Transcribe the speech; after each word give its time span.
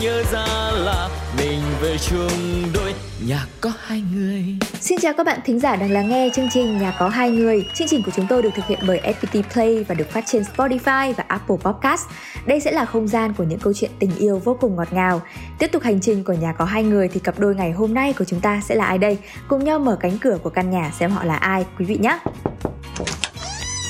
nhớ 0.00 0.22
ra 0.32 0.70
là 0.72 1.08
mình 1.38 1.60
về 1.80 1.96
chung 1.98 2.62
đôi 2.74 2.94
nhà 3.26 3.46
có 3.60 3.72
hai 3.80 4.02
người. 4.14 4.44
Xin 4.80 4.98
chào 4.98 5.12
các 5.16 5.26
bạn 5.26 5.40
thính 5.44 5.60
giả 5.60 5.76
đang 5.76 5.90
lắng 5.90 6.08
nghe 6.08 6.30
chương 6.34 6.48
trình 6.52 6.78
Nhà 6.78 6.96
có 6.98 7.08
hai 7.08 7.30
người. 7.30 7.64
Chương 7.74 7.88
trình 7.88 8.02
của 8.02 8.10
chúng 8.16 8.26
tôi 8.28 8.42
được 8.42 8.50
thực 8.54 8.66
hiện 8.66 8.78
bởi 8.86 9.00
FPT 9.00 9.42
Play 9.52 9.84
và 9.88 9.94
được 9.94 10.10
phát 10.10 10.24
trên 10.26 10.42
Spotify 10.42 11.12
và 11.16 11.24
Apple 11.28 11.56
Podcast. 11.60 12.02
Đây 12.46 12.60
sẽ 12.60 12.72
là 12.72 12.84
không 12.84 13.08
gian 13.08 13.34
của 13.34 13.44
những 13.44 13.58
câu 13.58 13.72
chuyện 13.72 13.90
tình 13.98 14.16
yêu 14.18 14.40
vô 14.44 14.56
cùng 14.60 14.76
ngọt 14.76 14.92
ngào. 14.92 15.22
Tiếp 15.58 15.72
tục 15.72 15.82
hành 15.82 16.00
trình 16.00 16.24
của 16.24 16.32
Nhà 16.32 16.52
có 16.52 16.64
hai 16.64 16.82
người 16.82 17.08
thì 17.08 17.20
cặp 17.20 17.38
đôi 17.38 17.54
ngày 17.54 17.72
hôm 17.72 17.94
nay 17.94 18.12
của 18.12 18.24
chúng 18.24 18.40
ta 18.40 18.60
sẽ 18.64 18.74
là 18.74 18.84
ai 18.84 18.98
đây? 18.98 19.18
Cùng 19.48 19.64
nhau 19.64 19.78
mở 19.78 19.96
cánh 20.00 20.18
cửa 20.18 20.38
của 20.42 20.50
căn 20.50 20.70
nhà 20.70 20.90
xem 20.98 21.10
họ 21.10 21.24
là 21.24 21.36
ai, 21.36 21.64
quý 21.78 21.84
vị 21.84 21.98
nhé. 22.00 22.18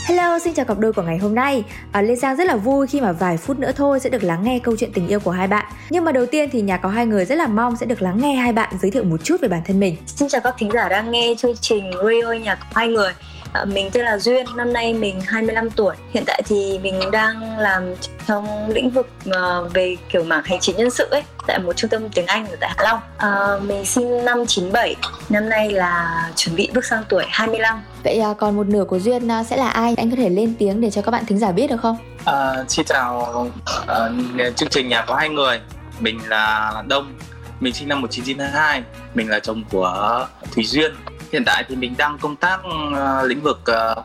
Hello, 0.08 0.38
xin 0.38 0.54
chào 0.54 0.64
cặp 0.64 0.78
đôi 0.78 0.92
của 0.92 1.02
ngày 1.02 1.18
hôm 1.18 1.34
nay. 1.34 1.64
À, 1.92 2.02
Lê 2.02 2.16
Giang 2.16 2.36
rất 2.36 2.46
là 2.46 2.56
vui 2.56 2.86
khi 2.86 3.00
mà 3.00 3.12
vài 3.12 3.36
phút 3.36 3.58
nữa 3.58 3.72
thôi 3.76 4.00
sẽ 4.00 4.10
được 4.10 4.22
lắng 4.22 4.44
nghe 4.44 4.58
câu 4.58 4.76
chuyện 4.76 4.92
tình 4.92 5.08
yêu 5.08 5.20
của 5.20 5.30
hai 5.30 5.48
bạn. 5.48 5.66
Nhưng 5.90 6.04
mà 6.04 6.12
đầu 6.12 6.26
tiên 6.26 6.48
thì 6.52 6.60
nhà 6.60 6.76
có 6.76 6.88
hai 6.88 7.06
người 7.06 7.24
rất 7.24 7.34
là 7.34 7.46
mong 7.46 7.76
sẽ 7.76 7.86
được 7.86 8.02
lắng 8.02 8.18
nghe 8.22 8.34
hai 8.34 8.52
bạn 8.52 8.74
giới 8.82 8.90
thiệu 8.90 9.04
một 9.04 9.24
chút 9.24 9.40
về 9.40 9.48
bản 9.48 9.60
thân 9.66 9.80
mình. 9.80 9.96
Xin 10.06 10.28
chào 10.28 10.40
các 10.40 10.54
thính 10.58 10.70
giả 10.74 10.88
đang 10.88 11.10
nghe 11.10 11.34
chương 11.38 11.56
trình 11.60 11.90
Radio 11.92 12.32
Nhà 12.32 12.54
có 12.54 12.66
hai 12.74 12.88
người. 12.88 13.12
À, 13.52 13.64
mình 13.64 13.90
tên 13.92 14.04
là 14.04 14.18
Duyên, 14.18 14.46
năm 14.56 14.72
nay 14.72 14.94
mình 14.94 15.20
25 15.26 15.70
tuổi. 15.70 15.96
Hiện 16.10 16.24
tại 16.26 16.42
thì 16.46 16.78
mình 16.82 17.00
đang 17.12 17.58
làm 17.58 17.94
trong 18.26 18.68
lĩnh 18.68 18.90
vực 18.90 19.08
uh, 19.28 19.72
về 19.74 19.96
kiểu 20.08 20.24
mảng 20.24 20.44
hành 20.44 20.60
chính 20.60 20.76
nhân 20.76 20.90
sự 20.90 21.08
ấy 21.10 21.22
tại 21.46 21.58
một 21.58 21.76
trung 21.76 21.90
tâm 21.90 22.08
tiếng 22.08 22.26
Anh 22.26 22.46
ở 22.48 22.56
tại 22.60 22.70
Hạ 22.76 22.84
Long. 22.84 23.00
À, 23.18 23.58
mình 23.62 23.84
sinh 23.84 24.24
năm 24.24 24.46
97, 24.46 24.96
năm 25.28 25.48
nay 25.48 25.70
là 25.70 26.24
chuẩn 26.36 26.56
bị 26.56 26.68
bước 26.74 26.84
sang 26.84 27.02
tuổi 27.08 27.24
25. 27.28 27.82
Vậy 28.04 28.18
à, 28.18 28.34
còn 28.38 28.56
một 28.56 28.66
nửa 28.66 28.84
của 28.84 28.98
Duyên 28.98 29.30
à, 29.30 29.44
sẽ 29.44 29.56
là 29.56 29.68
ai? 29.68 29.94
Anh 29.96 30.10
có 30.10 30.16
thể 30.16 30.28
lên 30.28 30.54
tiếng 30.58 30.80
để 30.80 30.90
cho 30.90 31.02
các 31.02 31.10
bạn 31.10 31.26
thính 31.26 31.38
giả 31.38 31.52
biết 31.52 31.70
được 31.70 31.80
không? 31.82 31.96
À, 32.24 32.64
xin 32.68 32.86
chào 32.86 33.46
uh, 33.82 34.56
chương 34.56 34.68
trình 34.68 34.88
nhà 34.88 35.04
có 35.06 35.14
hai 35.14 35.28
người. 35.28 35.60
Mình 36.00 36.20
là 36.26 36.72
Đông, 36.88 37.14
mình 37.60 37.74
sinh 37.74 37.88
năm 37.88 38.00
1992, 38.00 38.82
mình 39.14 39.28
là 39.28 39.40
chồng 39.40 39.64
của 39.70 40.26
Thùy 40.54 40.64
Duyên. 40.64 40.94
Hiện 41.32 41.44
tại 41.44 41.64
thì 41.68 41.76
mình 41.76 41.94
đang 41.98 42.18
công 42.18 42.36
tác 42.36 42.60
uh, 42.66 43.26
lĩnh 43.26 43.40
vực 43.40 43.60
uh, 43.70 44.04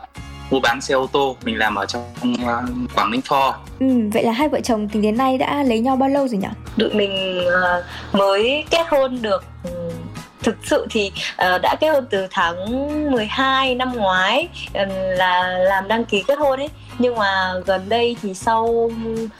mua 0.50 0.60
bán 0.60 0.80
xe 0.80 0.94
ô 0.94 1.06
tô. 1.12 1.36
Mình 1.44 1.58
làm 1.58 1.74
ở 1.74 1.86
trong 1.86 2.02
uh, 2.22 2.48
Quảng 2.94 3.10
Ninh 3.10 3.20
Ford 3.20 3.52
ừ, 3.80 3.86
vậy 4.12 4.24
là 4.24 4.32
hai 4.32 4.48
vợ 4.48 4.60
chồng 4.60 4.88
tính 4.88 5.02
đến 5.02 5.16
nay 5.16 5.38
đã 5.38 5.62
lấy 5.62 5.80
nhau 5.80 5.96
bao 5.96 6.08
lâu 6.08 6.28
rồi 6.28 6.40
nhỉ? 6.40 6.48
Tụi 6.78 6.94
mình 6.94 7.44
uh, 7.46 7.84
mới 8.14 8.64
kết 8.70 8.86
hôn 8.88 9.22
được 9.22 9.44
ừ, 9.64 9.70
thực 10.42 10.56
sự 10.62 10.86
thì 10.90 11.12
uh, 11.32 11.62
đã 11.62 11.76
kết 11.80 11.88
hôn 11.88 12.06
từ 12.10 12.26
tháng 12.30 12.56
12 13.10 13.74
năm 13.74 13.92
ngoái 13.96 14.48
uh, 14.68 14.88
là 15.16 15.48
làm 15.48 15.88
đăng 15.88 16.04
ký 16.04 16.22
kết 16.26 16.38
hôn 16.38 16.60
ấy. 16.60 16.68
Nhưng 16.98 17.16
mà 17.16 17.54
gần 17.66 17.88
đây 17.88 18.16
thì 18.22 18.34
sau 18.34 18.90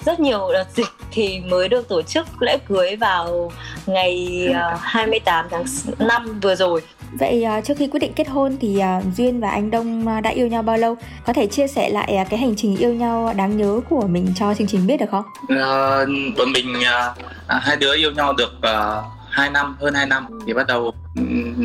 rất 0.05 0.21
nhiều 0.21 0.53
đợt 0.53 0.67
dịch 0.75 0.89
thì 1.11 1.41
mới 1.41 1.69
được 1.69 1.89
tổ 1.89 2.03
chức 2.03 2.43
lễ 2.43 2.59
cưới 2.69 2.97
vào 2.97 3.53
ngày 3.87 4.47
uh, 4.51 4.81
28 4.81 5.47
tháng 5.51 5.65
5 5.99 6.41
vừa 6.41 6.55
rồi 6.55 6.83
Vậy 7.19 7.45
à, 7.45 7.61
trước 7.61 7.75
khi 7.79 7.87
quyết 7.87 8.01
định 8.01 8.13
kết 8.17 8.29
hôn 8.29 8.57
thì 8.61 8.79
à, 8.79 9.03
Duyên 9.17 9.41
và 9.41 9.51
anh 9.51 9.71
Đông 9.71 10.09
à, 10.09 10.21
đã 10.21 10.31
yêu 10.31 10.47
nhau 10.47 10.63
bao 10.63 10.79
lâu? 10.79 10.97
Có 11.27 11.33
thể 11.33 11.47
chia 11.47 11.67
sẻ 11.67 11.89
lại 11.89 12.27
cái 12.31 12.39
hành 12.39 12.55
trình 12.57 12.77
yêu 12.77 12.95
nhau 12.95 13.35
đáng 13.37 13.57
nhớ 13.57 13.81
của 13.89 14.07
mình 14.07 14.27
cho 14.37 14.55
chương 14.55 14.67
trình 14.67 14.87
biết 14.87 14.97
được 15.01 15.11
không? 15.11 15.25
À, 15.49 16.05
bọn 16.39 16.53
mình 16.53 16.67
à, 16.85 17.15
hai 17.61 17.77
đứa 17.77 17.97
yêu 17.97 18.11
nhau 18.11 18.33
được 18.33 18.63
à, 18.63 19.03
2 19.31 19.51
năm 19.51 19.77
hơn 19.81 19.95
2 19.95 20.07
năm 20.07 20.27
thì 20.47 20.53
bắt 20.53 20.67
đầu 20.67 20.93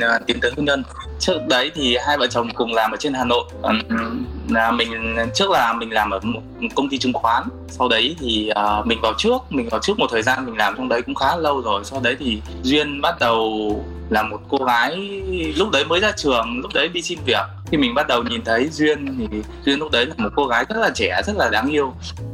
à, 0.01 0.19
tiến 0.27 0.39
tới 0.41 0.51
hôn 0.55 0.65
nhân 0.65 0.83
trước 1.29 1.47
đấy 1.47 1.71
thì 1.75 1.97
hai 2.05 2.17
vợ 2.17 2.27
chồng 2.27 2.49
cùng 2.55 2.73
làm 2.73 2.91
ở 2.91 2.97
trên 2.97 3.13
Hà 3.13 3.23
Nội. 3.23 3.43
Là 4.49 4.71
mình 4.71 5.15
trước 5.33 5.51
là 5.51 5.73
mình 5.73 5.93
làm 5.93 6.09
ở 6.09 6.19
một 6.23 6.41
công 6.75 6.89
ty 6.89 6.97
chứng 6.97 7.13
khoán. 7.13 7.43
Sau 7.67 7.89
đấy 7.89 8.15
thì 8.19 8.51
uh, 8.79 8.87
mình 8.87 9.01
vào 9.01 9.13
trước 9.17 9.37
mình 9.49 9.69
vào 9.69 9.79
trước 9.79 9.99
một 9.99 10.07
thời 10.11 10.21
gian 10.21 10.45
mình 10.45 10.57
làm 10.57 10.73
trong 10.77 10.89
đấy 10.89 11.01
cũng 11.01 11.15
khá 11.15 11.35
lâu 11.35 11.61
rồi. 11.61 11.85
Sau 11.85 11.99
đấy 12.03 12.15
thì 12.19 12.41
duyên 12.63 13.01
bắt 13.01 13.15
đầu 13.19 13.85
là 14.09 14.23
một 14.23 14.41
cô 14.49 14.57
gái 14.57 14.95
lúc 15.55 15.71
đấy 15.71 15.85
mới 15.85 15.99
ra 15.99 16.11
trường 16.11 16.59
lúc 16.61 16.71
đấy 16.73 16.87
đi 16.87 17.01
xin 17.01 17.19
việc. 17.25 17.45
Khi 17.71 17.77
mình 17.77 17.93
bắt 17.93 18.07
đầu 18.07 18.23
nhìn 18.23 18.43
thấy 18.45 18.67
duyên 18.71 19.17
thì 19.17 19.41
duyên 19.65 19.79
lúc 19.79 19.91
đấy 19.91 20.05
là 20.05 20.13
một 20.17 20.29
cô 20.35 20.45
gái 20.47 20.65
rất 20.69 20.77
là 20.77 20.89
trẻ 20.95 21.21
rất 21.25 21.33
là 21.35 21.49
đáng 21.49 21.67
yêu. 21.67 21.93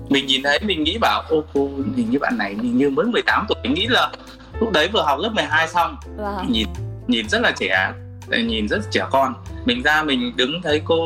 Mình 0.09 0.25
nhìn 0.25 0.43
thấy 0.43 0.59
mình 0.59 0.83
nghĩ 0.83 0.97
bảo 0.97 1.23
ô 1.29 1.43
cô 1.53 1.69
hình 1.95 2.09
như 2.09 2.19
bạn 2.19 2.37
này 2.37 2.55
hình 2.61 2.77
như 2.77 2.89
mới 2.89 3.05
18 3.05 3.45
tuổi. 3.47 3.57
Mình 3.63 3.73
nghĩ 3.73 3.87
là 3.87 4.11
lúc 4.59 4.71
đấy 4.71 4.89
vừa 4.93 5.01
học 5.01 5.19
lớp 5.19 5.29
12 5.33 5.67
xong 5.67 5.95
wow. 6.17 6.49
nhìn 6.49 6.67
nhìn 7.07 7.29
rất 7.29 7.41
là 7.41 7.51
trẻ 7.51 7.91
nhìn 8.29 8.67
rất 8.67 8.79
trẻ 8.91 9.05
con. 9.11 9.33
Mình 9.65 9.83
ra 9.83 10.03
mình 10.03 10.33
đứng 10.35 10.61
thấy 10.61 10.81
cô 10.85 10.97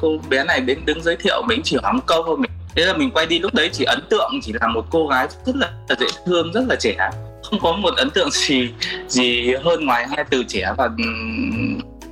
cô 0.00 0.18
bé 0.30 0.44
này 0.44 0.60
đến 0.60 0.78
đứng 0.84 1.02
giới 1.02 1.16
thiệu, 1.16 1.42
mình 1.48 1.60
chỉ 1.64 1.76
hỏi 1.82 1.92
một 1.92 2.02
câu 2.06 2.22
thôi. 2.26 2.36
Mình, 2.38 2.50
thế 2.76 2.84
là 2.84 2.94
mình 2.94 3.10
quay 3.10 3.26
đi, 3.26 3.38
lúc 3.38 3.54
đấy 3.54 3.70
chỉ 3.72 3.84
ấn 3.84 4.00
tượng 4.10 4.40
chỉ 4.42 4.52
là 4.60 4.68
một 4.68 4.86
cô 4.90 5.06
gái 5.06 5.28
rất 5.46 5.56
là 5.56 5.70
dễ 6.00 6.06
thương, 6.26 6.52
rất 6.52 6.64
là 6.68 6.76
trẻ. 6.76 7.10
Không 7.42 7.60
có 7.60 7.72
một 7.72 7.96
ấn 7.96 8.10
tượng 8.10 8.30
gì 8.30 8.70
gì 9.08 9.54
hơn 9.54 9.86
ngoài 9.86 10.06
hai 10.08 10.24
từ 10.30 10.44
trẻ 10.48 10.72
và 10.78 10.84
ừ, 10.84 11.04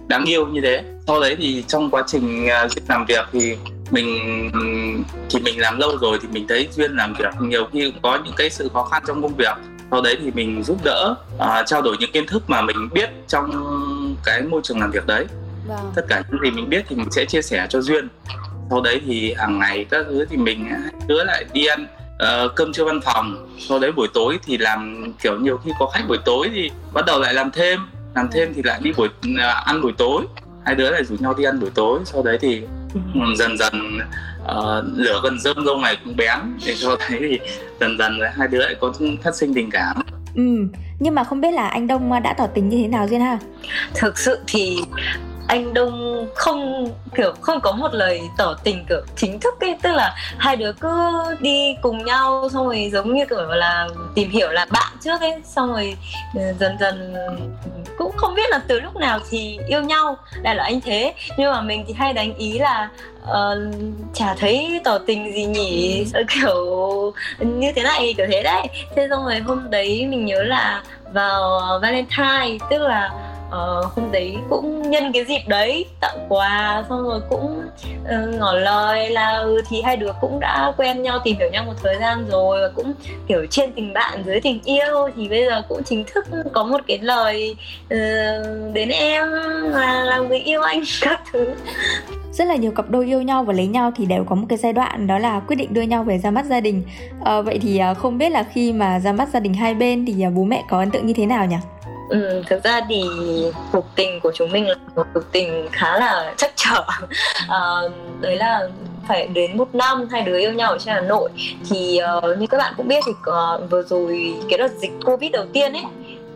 đáng 0.06 0.24
yêu 0.24 0.46
như 0.46 0.60
thế. 0.60 0.82
Sau 1.06 1.20
đấy 1.20 1.36
thì 1.38 1.64
trong 1.68 1.90
quá 1.90 2.02
trình 2.06 2.48
à, 2.48 2.68
làm 2.88 3.04
việc 3.06 3.26
thì 3.32 3.56
mình 3.90 4.50
ừ, 4.52 4.60
thì 5.30 5.40
mình 5.40 5.60
làm 5.60 5.78
lâu 5.78 5.98
rồi 6.00 6.18
thì 6.22 6.28
mình 6.32 6.46
thấy 6.48 6.68
duyên 6.72 6.96
làm 6.96 7.14
việc 7.14 7.34
nhiều 7.40 7.68
khi 7.72 7.90
cũng 7.90 8.02
có 8.02 8.18
những 8.24 8.34
cái 8.36 8.50
sự 8.50 8.70
khó 8.72 8.84
khăn 8.84 9.02
trong 9.06 9.22
công 9.22 9.36
việc 9.36 9.56
sau 9.90 10.02
đấy 10.02 10.16
thì 10.22 10.30
mình 10.30 10.62
giúp 10.62 10.78
đỡ 10.84 11.14
uh, 11.36 11.66
trao 11.66 11.82
đổi 11.82 11.96
những 12.00 12.12
kiến 12.12 12.26
thức 12.26 12.42
mà 12.46 12.62
mình 12.62 12.88
biết 12.92 13.10
trong 13.28 13.50
cái 14.24 14.42
môi 14.42 14.60
trường 14.64 14.80
làm 14.80 14.90
việc 14.90 15.06
đấy 15.06 15.26
vâng. 15.68 15.92
tất 15.94 16.02
cả 16.08 16.22
những 16.30 16.40
gì 16.42 16.50
mình 16.50 16.68
biết 16.68 16.84
thì 16.88 16.96
mình 16.96 17.10
sẽ 17.10 17.24
chia 17.24 17.42
sẻ 17.42 17.66
cho 17.70 17.80
duyên 17.80 18.08
sau 18.70 18.80
đấy 18.80 19.00
thì 19.06 19.34
hàng 19.38 19.58
ngày 19.58 19.86
các 19.90 20.06
thứ 20.08 20.24
thì 20.30 20.36
mình 20.36 20.68
hứa 21.08 21.24
lại 21.24 21.44
đi 21.52 21.66
ăn 21.66 21.86
uh, 22.14 22.54
cơm 22.54 22.72
trưa 22.72 22.84
văn 22.84 23.00
phòng 23.00 23.56
sau 23.68 23.78
đấy 23.78 23.92
buổi 23.92 24.08
tối 24.14 24.38
thì 24.46 24.58
làm 24.58 25.12
kiểu 25.22 25.38
nhiều 25.38 25.58
khi 25.64 25.70
có 25.78 25.86
khách 25.86 26.04
buổi 26.08 26.18
tối 26.24 26.50
thì 26.54 26.70
bắt 26.92 27.04
đầu 27.06 27.20
lại 27.20 27.34
làm 27.34 27.50
thêm 27.50 27.80
làm 28.14 28.28
thêm 28.32 28.54
thì 28.54 28.62
lại 28.62 28.80
đi 28.82 28.92
buổi 28.96 29.08
uh, 29.08 29.64
ăn 29.64 29.82
buổi 29.82 29.92
tối 29.98 30.22
hai 30.64 30.74
đứa 30.74 30.90
lại 30.90 31.04
rủ 31.04 31.16
nhau 31.18 31.34
đi 31.34 31.44
ăn 31.44 31.60
buổi 31.60 31.70
tối 31.70 32.00
sau 32.04 32.22
đấy 32.22 32.38
thì. 32.40 32.62
Dần 33.36 33.56
dần 33.56 33.98
uh, 34.42 34.84
lửa 34.96 35.20
gần 35.22 35.38
rơm 35.40 35.64
râu 35.66 35.80
này 35.80 35.96
cũng 36.04 36.16
bén 36.16 36.38
thì 36.64 36.74
sau 36.74 36.96
đấy 36.96 37.18
thì 37.20 37.38
dần 37.80 37.98
dần 37.98 38.12
hai 38.36 38.48
đứa 38.48 38.58
lại 38.58 38.74
có 38.80 38.92
phát 39.22 39.34
sinh 39.34 39.54
tình 39.54 39.70
cảm. 39.70 39.96
Ừ 40.34 40.66
nhưng 41.00 41.14
mà 41.14 41.24
không 41.24 41.40
biết 41.40 41.50
là 41.50 41.68
anh 41.68 41.86
đông 41.86 42.22
đã 42.22 42.32
tỏ 42.32 42.46
tình 42.46 42.68
như 42.68 42.82
thế 42.82 42.88
nào 42.88 43.08
duyên 43.08 43.20
ha? 43.20 43.38
Thực 43.94 44.18
sự 44.18 44.38
thì 44.46 44.78
anh 45.50 45.74
đông 45.74 46.26
không 46.34 46.90
kiểu 47.14 47.32
không 47.40 47.60
có 47.60 47.72
một 47.72 47.94
lời 47.94 48.20
tỏ 48.36 48.54
tình 48.64 48.84
kiểu 48.88 49.00
chính 49.16 49.40
thức 49.40 49.60
ấy. 49.60 49.76
Tức 49.82 49.90
là 49.92 50.14
hai 50.38 50.56
đứa 50.56 50.72
cứ 50.72 51.10
đi 51.40 51.76
cùng 51.82 52.04
nhau 52.04 52.48
xong 52.52 52.66
rồi 52.66 52.90
giống 52.92 53.14
như 53.14 53.26
kiểu 53.26 53.46
là 53.46 53.88
tìm 54.14 54.30
hiểu 54.30 54.48
là 54.50 54.66
bạn 54.70 54.92
trước 55.00 55.20
ấy. 55.20 55.34
Xong 55.44 55.72
rồi 55.72 55.96
ờ, 56.34 56.52
dần 56.60 56.76
dần 56.80 57.14
cũng 57.98 58.12
không 58.16 58.34
biết 58.34 58.50
là 58.50 58.60
từ 58.68 58.80
lúc 58.80 58.96
nào 58.96 59.18
thì 59.30 59.58
yêu 59.68 59.82
nhau 59.82 60.16
đại 60.42 60.54
là 60.54 60.64
anh 60.64 60.80
thế. 60.80 61.14
Nhưng 61.36 61.52
mà 61.52 61.60
mình 61.60 61.84
thì 61.86 61.94
hay 61.98 62.12
đánh 62.12 62.34
ý 62.38 62.58
là 62.58 62.88
uh, 63.22 63.74
chả 64.14 64.34
thấy 64.34 64.80
tỏ 64.84 64.98
tình 64.98 65.32
gì 65.34 65.44
nhỉ 65.44 66.04
kiểu 66.28 67.12
như 67.38 67.72
thế 67.76 67.82
này 67.82 68.14
kiểu 68.16 68.26
thế 68.30 68.42
đấy. 68.42 68.66
Thế 68.96 69.06
xong 69.10 69.24
rồi 69.24 69.38
hôm 69.38 69.70
đấy 69.70 70.06
mình 70.06 70.24
nhớ 70.24 70.42
là 70.42 70.82
vào 71.12 71.60
valentine 71.82 72.58
tức 72.70 72.78
là 72.78 73.10
uh, 73.50 73.84
hôm 73.84 74.12
đấy 74.12 74.36
cũng 74.50 74.90
nhân 74.90 75.12
cái 75.12 75.24
dịp 75.24 75.42
đấy 75.46 75.86
tặng 76.00 76.26
quà 76.28 76.84
xong 76.88 77.02
rồi 77.02 77.20
cũng 77.28 77.62
uh, 78.02 78.34
ngỏ 78.38 78.52
lời 78.52 79.10
là 79.10 79.36
ừ, 79.36 79.62
thì 79.68 79.82
hai 79.82 79.96
đứa 79.96 80.12
cũng 80.20 80.40
đã 80.40 80.72
quen 80.76 81.02
nhau 81.02 81.18
tìm 81.24 81.36
hiểu 81.38 81.50
nhau 81.50 81.64
một 81.64 81.74
thời 81.82 81.96
gian 82.00 82.26
rồi 82.30 82.60
và 82.60 82.68
cũng 82.74 82.92
kiểu 83.26 83.46
trên 83.50 83.72
tình 83.72 83.92
bạn 83.92 84.22
dưới 84.26 84.40
tình 84.40 84.60
yêu. 84.64 85.08
Thì 85.16 85.28
bây 85.28 85.44
giờ 85.46 85.62
cũng 85.68 85.82
chính 85.84 86.04
thức 86.04 86.24
có 86.52 86.64
một 86.64 86.80
cái 86.86 86.98
lời 86.98 87.56
uh, 87.84 88.74
đến 88.74 88.88
em 88.88 89.32
là 89.72 90.04
làm 90.04 90.28
người 90.28 90.38
yêu 90.38 90.62
anh 90.62 90.82
các 91.00 91.20
thứ. 91.32 91.54
Rất 92.32 92.44
là 92.44 92.56
nhiều 92.56 92.72
cặp 92.72 92.90
đôi 92.90 93.06
yêu 93.06 93.22
nhau 93.22 93.44
và 93.44 93.52
lấy 93.52 93.66
nhau 93.66 93.92
thì 93.96 94.06
đều 94.06 94.24
có 94.24 94.34
một 94.34 94.46
cái 94.48 94.58
giai 94.58 94.72
đoạn 94.72 95.06
đó 95.06 95.18
là 95.18 95.40
quyết 95.40 95.56
định 95.56 95.74
đưa 95.74 95.82
nhau 95.82 96.04
về 96.04 96.18
ra 96.18 96.30
mắt 96.30 96.46
gia 96.46 96.60
đình. 96.60 96.82
À, 97.24 97.40
vậy 97.40 97.58
thì 97.62 97.78
ờ, 97.78 97.94
không 97.94 98.18
biết 98.18 98.32
là 98.32 98.42
khi 98.42 98.72
mà 98.72 99.00
ra 99.00 99.12
mắt 99.12 99.28
gia 99.32 99.40
đình 99.40 99.54
hai 99.54 99.74
bên 99.74 100.06
thì 100.06 100.24
bố 100.34 100.44
mẹ 100.44 100.64
có 100.68 100.78
ấn 100.78 100.90
tượng 100.90 101.06
như 101.06 101.12
thế 101.12 101.26
nào 101.26 101.46
nhỉ? 101.46 101.56
Ừ, 102.10 102.42
thực 102.46 102.64
ra 102.64 102.80
thì 102.88 103.02
cuộc 103.72 103.86
tình 103.94 104.20
của 104.20 104.32
chúng 104.34 104.52
mình 104.52 104.68
là 104.68 104.74
một 104.96 105.06
cuộc 105.14 105.32
tình 105.32 105.68
khá 105.72 105.98
là 105.98 106.34
chắc 106.36 106.52
trở. 106.56 106.84
À, 107.48 107.60
đấy 108.20 108.36
là 108.36 108.68
phải 109.08 109.26
đến 109.26 109.58
một 109.58 109.74
năm 109.74 110.08
hai 110.10 110.22
đứa 110.22 110.38
yêu 110.38 110.52
nhau 110.52 110.70
ở 110.70 110.78
trên 110.78 110.94
Hà 110.94 111.00
Nội. 111.00 111.30
Thì 111.70 112.00
uh, 112.18 112.38
như 112.38 112.46
các 112.46 112.58
bạn 112.58 112.74
cũng 112.76 112.88
biết 112.88 113.04
thì 113.06 113.12
uh, 113.12 113.70
vừa 113.70 113.82
rồi 113.82 114.34
cái 114.48 114.58
đợt 114.58 114.72
dịch 114.78 114.92
Covid 115.04 115.32
đầu 115.32 115.44
tiên 115.52 115.72
ấy 115.72 115.84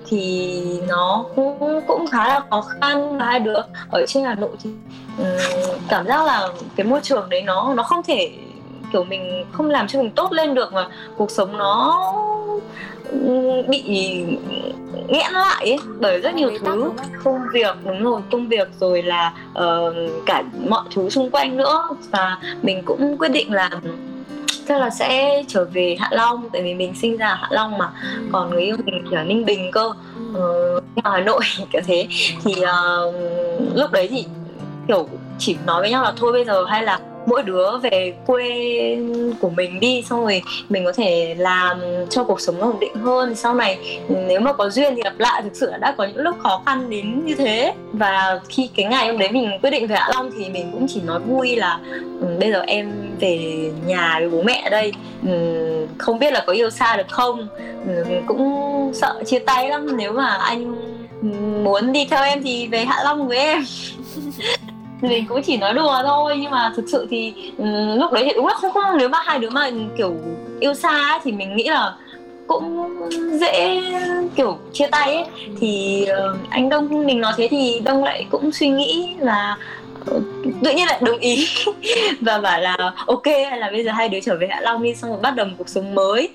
thì 0.07 0.63
nó 0.89 1.25
cũng 1.37 1.81
cũng 1.87 2.07
khá 2.07 2.29
là 2.29 2.41
khó 2.51 2.65
khăn. 2.81 3.19
Hai 3.21 3.41
đứa 3.41 3.59
ở 3.91 4.05
trên 4.07 4.25
Hà 4.25 4.35
Nội 4.35 4.51
thì 4.65 4.71
um, 5.19 5.27
cảm 5.89 6.07
giác 6.07 6.27
là 6.27 6.49
cái 6.77 6.87
môi 6.87 7.01
trường 7.03 7.29
đấy 7.29 7.43
nó 7.43 7.75
nó 7.75 7.83
không 7.83 8.03
thể 8.03 8.31
kiểu 8.95 9.05
mình 9.05 9.45
không 9.53 9.71
làm 9.71 9.87
cho 9.87 10.03
mình 10.03 10.11
tốt 10.11 10.33
lên 10.33 10.55
được 10.55 10.73
mà 10.73 10.89
cuộc 11.17 11.31
sống 11.31 11.57
nó 11.57 12.01
bị 13.69 13.83
nghẽn 15.09 15.33
lại 15.33 15.71
ấy, 15.71 15.79
bởi 16.01 16.21
rất 16.21 16.35
nhiều 16.35 16.51
thứ. 16.65 16.91
công 17.25 17.41
việc 17.53 17.77
đúng 17.85 18.05
rồi 18.05 18.21
công 18.33 18.49
việc 18.49 18.69
rồi 18.81 19.03
là 19.03 19.33
uh, 19.51 19.95
cả 20.27 20.43
mọi 20.69 20.85
thứ 20.95 21.11
xung 21.11 21.31
quanh 21.31 21.57
nữa. 21.57 21.89
Và 22.11 22.39
mình 22.63 22.83
cũng 22.85 23.19
quyết 23.19 23.29
định 23.29 23.53
là 23.53 23.71
chắc 24.69 24.81
là 24.81 24.91
sẽ 24.91 25.43
trở 25.49 25.65
về 25.65 25.97
Hạ 26.01 26.09
Long 26.13 26.49
tại 26.53 26.63
vì 26.63 26.75
mình 26.75 26.95
sinh 26.95 27.17
ra 27.17 27.29
ở 27.29 27.35
Hạ 27.35 27.49
Long 27.51 27.79
mà. 27.79 27.91
Còn 28.33 28.51
người 28.51 28.63
yêu 28.63 28.77
mình 28.85 29.05
thì 29.11 29.17
ở 29.17 29.25
Ninh 29.25 29.45
Bình 29.45 29.71
cơ 29.73 29.87
uh, 29.87 30.85
ở 31.03 31.11
Hà 31.11 31.21
Nội 31.21 31.43
kiểu 31.73 31.83
thế. 31.87 32.07
Thì 32.45 32.53
uh, 32.53 33.15
lúc 33.75 33.93
đấy 33.93 34.09
thì 34.11 34.27
kiểu 34.89 35.09
chỉ 35.39 35.57
nói 35.67 35.81
với 35.81 35.91
nhau 35.91 36.03
là 36.03 36.13
thôi 36.17 36.33
bây 36.33 36.45
giờ 36.45 36.65
hay 36.65 36.83
là 36.83 37.01
mỗi 37.27 37.43
đứa 37.43 37.79
về 37.79 38.15
quê 38.27 38.99
của 39.41 39.51
mình 39.51 39.81
đi, 39.81 40.03
xong 40.03 40.21
rồi 40.21 40.43
mình 40.69 40.85
có 40.85 40.93
thể 40.93 41.35
làm 41.39 41.81
cho 42.11 42.25
cuộc 42.25 42.41
sống 42.41 42.59
nó 42.59 42.67
ổn 42.67 42.81
định 42.81 42.95
hơn. 42.95 43.35
Sau 43.35 43.55
này 43.55 44.01
ừ, 44.09 44.15
nếu 44.27 44.41
mà 44.41 44.53
có 44.53 44.71
duyên 44.71 44.95
thì 44.97 45.03
gặp 45.03 45.19
lại, 45.19 45.43
thực 45.43 45.57
sự 45.57 45.73
đã 45.81 45.95
có 45.99 46.05
những 46.05 46.19
lúc 46.19 46.37
khó 46.39 46.63
khăn 46.67 46.91
đến 46.91 47.25
như 47.25 47.35
thế. 47.35 47.75
Và 47.93 48.41
khi 48.49 48.71
cái 48.77 48.87
ngày 48.87 49.07
hôm 49.07 49.19
đấy 49.19 49.29
mình 49.33 49.51
quyết 49.63 49.71
định 49.71 49.87
về 49.87 49.97
Hạ 49.97 50.09
Long 50.15 50.31
thì 50.39 50.49
mình 50.49 50.71
cũng 50.73 50.87
chỉ 50.89 51.01
nói 51.01 51.21
vui 51.21 51.57
là 51.57 51.79
ừ, 52.21 52.27
bây 52.41 52.53
giờ 52.53 52.61
em 52.61 52.93
về 53.21 53.39
nhà 53.87 54.17
với 54.21 54.29
bố 54.29 54.43
mẹ 54.43 54.63
ở 54.65 54.71
đây 54.71 54.93
ừ, 55.29 55.87
không 55.99 56.19
biết 56.19 56.33
là 56.33 56.45
có 56.47 56.53
yêu 56.53 56.71
xa 56.71 56.97
được 56.97 57.09
không? 57.11 57.49
Cũng 58.27 58.93
sợ 58.95 59.23
chia 59.27 59.39
tay 59.39 59.69
lắm. 59.69 59.97
Nếu 59.97 60.13
mà 60.13 60.27
anh 60.27 60.75
muốn 61.65 61.93
đi 61.93 62.07
theo 62.11 62.25
em 62.25 62.43
thì 62.43 62.67
về 62.67 62.85
Hạ 62.85 63.01
Long 63.05 63.29
với 63.29 63.39
em. 63.39 63.65
mình 65.09 65.27
cũng 65.29 65.43
chỉ 65.43 65.57
nói 65.57 65.75
đùa 65.75 66.03
thôi 66.07 66.37
nhưng 66.41 66.51
mà 66.51 66.73
thực 66.77 66.85
sự 66.89 67.07
thì 67.11 67.35
um, 67.59 67.99
lúc 67.99 68.13
đấy 68.13 68.25
thì 68.25 68.33
đúng 68.37 68.47
là 68.47 68.55
không 68.55 68.73
không 68.73 68.99
nếu 68.99 69.09
mà 69.09 69.19
hai 69.25 69.39
đứa 69.39 69.51
mà 69.51 69.67
ừ, 69.67 69.81
kiểu 69.97 70.15
yêu 70.61 70.75
xa 70.75 71.09
ấy, 71.11 71.19
thì 71.25 71.33
mình 71.33 71.57
nghĩ 71.57 71.65
là 71.69 71.95
cũng 72.47 72.91
dễ 73.41 73.83
kiểu 74.37 74.59
chia 74.73 74.87
tay 74.87 75.15
ấy. 75.15 75.25
Thì 75.61 76.05
uh, 76.31 76.51
anh 76.51 76.69
đông 76.69 77.07
mình 77.07 77.21
nói 77.21 77.33
thế 77.37 77.49
thì 77.51 77.81
đông 77.85 78.05
lại 78.05 78.27
cũng 78.31 78.53
suy 78.53 78.69
nghĩ 78.69 79.15
là 79.19 79.57
ờ, 80.07 80.21
tự 80.65 80.71
nhiên 80.71 80.87
lại 80.87 80.99
đồng 81.03 81.19
ý 81.19 81.49
và 82.21 82.39
bảo 82.39 82.61
là 82.61 82.77
ok 83.07 83.27
hay 83.27 83.59
là 83.59 83.71
bây 83.71 83.85
giờ 83.85 83.93
hai 83.93 84.09
đứa 84.09 84.21
trở 84.21 84.37
về 84.37 84.47
hạ 84.51 84.61
long 84.61 84.83
đi 84.83 84.95
xong 84.95 85.11
rồi 85.11 85.21
bắt 85.21 85.31
đầu 85.37 85.47
một 85.47 85.55
cuộc 85.59 85.69
sống 85.69 85.95
mới. 85.95 86.29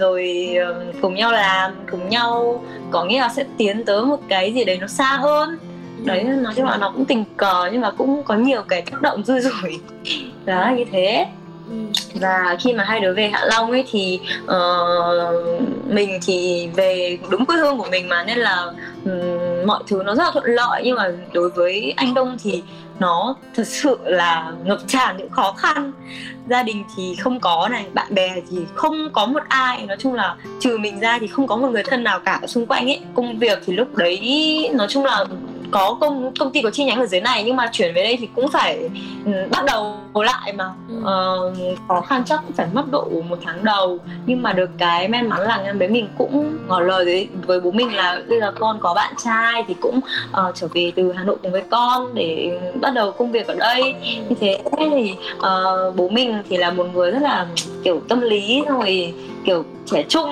Rồi 0.00 0.50
ờ, 0.66 0.84
cùng 1.00 1.14
nhau 1.14 1.32
làm 1.32 1.72
cùng 1.90 2.08
nhau 2.08 2.64
có 2.90 3.04
nghĩa 3.04 3.20
là 3.20 3.28
sẽ 3.28 3.44
tiến 3.56 3.84
tới 3.84 4.04
một 4.04 4.18
cái 4.28 4.52
gì 4.52 4.64
đấy 4.64 4.78
nó 4.80 4.86
xa 4.86 5.16
hơn 5.20 5.58
đấy 6.04 6.24
nói 6.24 6.54
chung 6.56 6.66
là 6.66 6.76
nó 6.76 6.90
cũng 6.90 7.04
tình 7.04 7.24
cờ 7.36 7.68
nhưng 7.72 7.80
mà 7.80 7.90
cũng 7.90 8.22
có 8.22 8.34
nhiều 8.34 8.62
cái 8.62 8.82
tác 8.82 9.02
động 9.02 9.24
dư 9.24 9.40
rủi 9.40 9.80
đó 10.44 10.72
như 10.76 10.84
thế. 10.92 11.26
Ừ. 11.70 11.76
và 12.20 12.56
khi 12.60 12.72
mà 12.72 12.84
hai 12.84 13.00
đứa 13.00 13.14
về 13.14 13.28
Hạ 13.28 13.44
Long 13.44 13.70
ấy 13.70 13.84
thì 13.90 14.20
uh, 14.44 15.62
mình 15.88 16.18
thì 16.26 16.68
về 16.76 17.18
đúng 17.30 17.46
quê 17.46 17.56
hương 17.56 17.78
của 17.78 17.86
mình 17.90 18.08
mà 18.08 18.24
nên 18.24 18.38
là 18.38 18.72
um, 19.04 19.66
mọi 19.66 19.82
thứ 19.86 20.02
nó 20.04 20.14
rất 20.14 20.24
là 20.24 20.30
thuận 20.30 20.44
lợi. 20.44 20.82
Nhưng 20.84 20.96
mà 20.96 21.08
đối 21.32 21.50
với 21.50 21.94
anh 21.96 22.14
Đông 22.14 22.36
thì 22.42 22.62
nó 22.98 23.36
thật 23.54 23.66
sự 23.66 23.98
là 24.04 24.52
ngập 24.64 24.78
tràn 24.86 25.16
những 25.16 25.30
khó 25.30 25.52
khăn. 25.52 25.92
Gia 26.48 26.62
đình 26.62 26.84
thì 26.96 27.14
không 27.20 27.40
có 27.40 27.68
này 27.70 27.86
bạn 27.94 28.14
bè 28.14 28.34
thì 28.50 28.56
không 28.74 29.10
có 29.12 29.26
một 29.26 29.42
ai. 29.48 29.86
Nói 29.86 29.96
chung 30.00 30.14
là 30.14 30.36
trừ 30.60 30.78
mình 30.78 31.00
ra 31.00 31.18
thì 31.18 31.26
không 31.26 31.46
có 31.46 31.56
một 31.56 31.68
người 31.68 31.82
thân 31.82 32.04
nào 32.04 32.20
cả 32.20 32.40
xung 32.46 32.66
quanh 32.66 32.86
ấy. 32.86 33.00
Công 33.14 33.38
việc 33.38 33.58
thì 33.66 33.72
lúc 33.72 33.96
đấy 33.96 34.70
nói 34.74 34.86
chung 34.90 35.04
là 35.04 35.24
có 35.72 35.96
công 36.00 36.32
công 36.38 36.52
ty 36.52 36.62
có 36.62 36.70
chi 36.70 36.84
nhánh 36.84 37.00
ở 37.00 37.06
dưới 37.06 37.20
này 37.20 37.44
nhưng 37.44 37.56
mà 37.56 37.68
chuyển 37.72 37.94
về 37.94 38.04
đây 38.04 38.16
thì 38.20 38.28
cũng 38.36 38.48
phải 38.48 38.88
um, 39.24 39.34
bắt 39.50 39.64
đầu 39.66 39.96
lại 40.14 40.52
mà. 40.52 40.70
Uh, 40.98 41.78
khó 41.88 42.00
khăn 42.00 42.22
chắc 42.26 42.40
cũng 42.46 42.56
phải 42.56 42.66
mất 42.72 42.90
độ 42.90 43.08
một 43.28 43.38
tháng 43.44 43.64
đầu. 43.64 43.98
Nhưng 44.26 44.42
mà 44.42 44.52
được 44.52 44.70
cái 44.78 45.08
may 45.08 45.22
mắn 45.22 45.40
là 45.40 45.56
em 45.56 45.78
bé 45.78 45.88
mình 45.88 46.08
cũng 46.18 46.58
ngỏ 46.68 46.80
lời 46.80 47.04
với, 47.04 47.28
với 47.46 47.60
bố 47.60 47.70
mình 47.70 47.94
là 47.94 48.22
bây 48.28 48.40
giờ 48.40 48.52
con 48.58 48.78
có 48.80 48.94
bạn 48.94 49.14
trai 49.24 49.64
thì 49.68 49.74
cũng 49.80 50.00
uh, 50.30 50.54
trở 50.54 50.66
về 50.74 50.92
từ 50.96 51.12
Hà 51.12 51.24
Nội 51.24 51.36
cùng 51.42 51.52
với 51.52 51.62
con 51.70 52.14
để 52.14 52.60
bắt 52.80 52.94
đầu 52.94 53.12
công 53.12 53.32
việc 53.32 53.46
ở 53.46 53.54
đây. 53.54 53.94
Như 54.28 54.36
thế 54.40 54.58
thì 54.78 55.14
uh, 55.36 55.96
bố 55.96 56.08
mình 56.08 56.42
thì 56.48 56.56
là 56.56 56.70
một 56.70 56.86
người 56.94 57.10
rất 57.10 57.22
là 57.22 57.46
kiểu 57.84 58.00
tâm 58.08 58.20
lý 58.20 58.62
xong 58.68 58.80
rồi 58.80 59.14
kiểu 59.44 59.64
trẻ 59.86 60.04
trung 60.08 60.28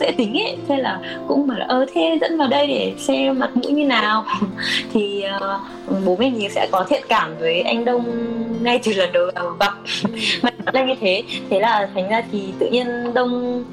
dễ 0.00 0.10
tính 0.10 0.34
ấy. 0.34 0.56
Thế 0.68 0.76
là 0.76 1.00
cũng 1.28 1.46
bảo 1.46 1.58
là 1.58 1.66
ơ 1.66 1.86
thế 1.94 2.18
dẫn 2.20 2.38
vào 2.38 2.48
đây 2.48 2.66
để 2.66 2.92
xem 2.98 3.38
mặt 3.38 3.56
mũi 3.56 3.72
như 3.72 3.84
nào. 3.84 4.24
Thì 4.92 5.24
uh, 5.36 6.04
bố 6.04 6.16
mình 6.16 6.34
thì 6.38 6.48
sẽ 6.48 6.68
có 6.72 6.84
thiện 6.88 7.02
cảm 7.08 7.38
với 7.38 7.60
anh 7.60 7.84
đông 7.84 8.04
ngay 8.62 8.80
từ 8.84 8.92
lần 8.92 9.12
đầu 9.12 9.26
gặp 9.26 9.50
mặt 9.60 9.74
là 10.72 10.84
như 10.84 10.94
thế 11.00 11.22
thế 11.50 11.60
là 11.60 11.88
thành 11.94 12.08
ra 12.08 12.22
thì 12.32 12.42
tự 12.58 12.68
nhiên 12.68 12.86
đông 13.14 13.64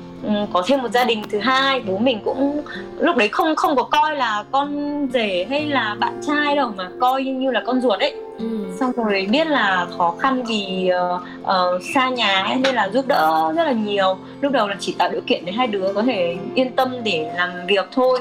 có 0.54 0.63
thêm 0.68 0.81
một 0.81 0.92
gia 0.92 1.04
đình 1.04 1.24
thứ 1.31 1.39
hai 1.39 1.80
bố 1.80 1.98
mình 1.98 2.19
cũng 2.25 2.62
lúc 3.00 3.16
đấy 3.16 3.27
không 3.27 3.56
không 3.56 3.75
có 3.75 3.83
coi 3.83 4.16
là 4.16 4.44
con 4.51 5.07
rể 5.13 5.45
hay 5.50 5.66
là 5.66 5.95
bạn 6.00 6.22
trai 6.27 6.56
đâu 6.56 6.72
mà 6.75 6.89
coi 7.00 7.24
như 7.24 7.51
là 7.51 7.63
con 7.66 7.81
ruột 7.81 8.00
ấy 8.00 8.16
ừ. 8.39 8.45
xong 8.80 8.92
rồi 8.92 9.27
biết 9.31 9.48
là 9.48 9.88
khó 9.98 10.16
khăn 10.19 10.44
vì 10.44 10.92
uh, 11.16 11.22
uh, 11.42 11.83
xa 11.94 12.10
nhà 12.10 12.44
ấy, 12.44 12.56
nên 12.56 12.75
là 12.75 12.89
giúp 12.89 13.07
đỡ 13.07 13.54
rất 13.56 13.63
là 13.63 13.72
nhiều. 13.72 14.18
Lúc 14.42 14.51
đầu 14.51 14.68
là 14.68 14.75
chỉ 14.80 14.95
tạo 14.98 15.10
điều 15.12 15.22
kiện 15.27 15.45
để 15.45 15.51
hai 15.51 15.68
đứa 15.68 15.94
có 15.94 16.04
thể 16.04 16.38
yên 16.56 16.75
tâm 16.75 17.04
để 17.04 17.31
làm 17.36 17.50
việc 17.68 17.86
thôi. 17.92 18.19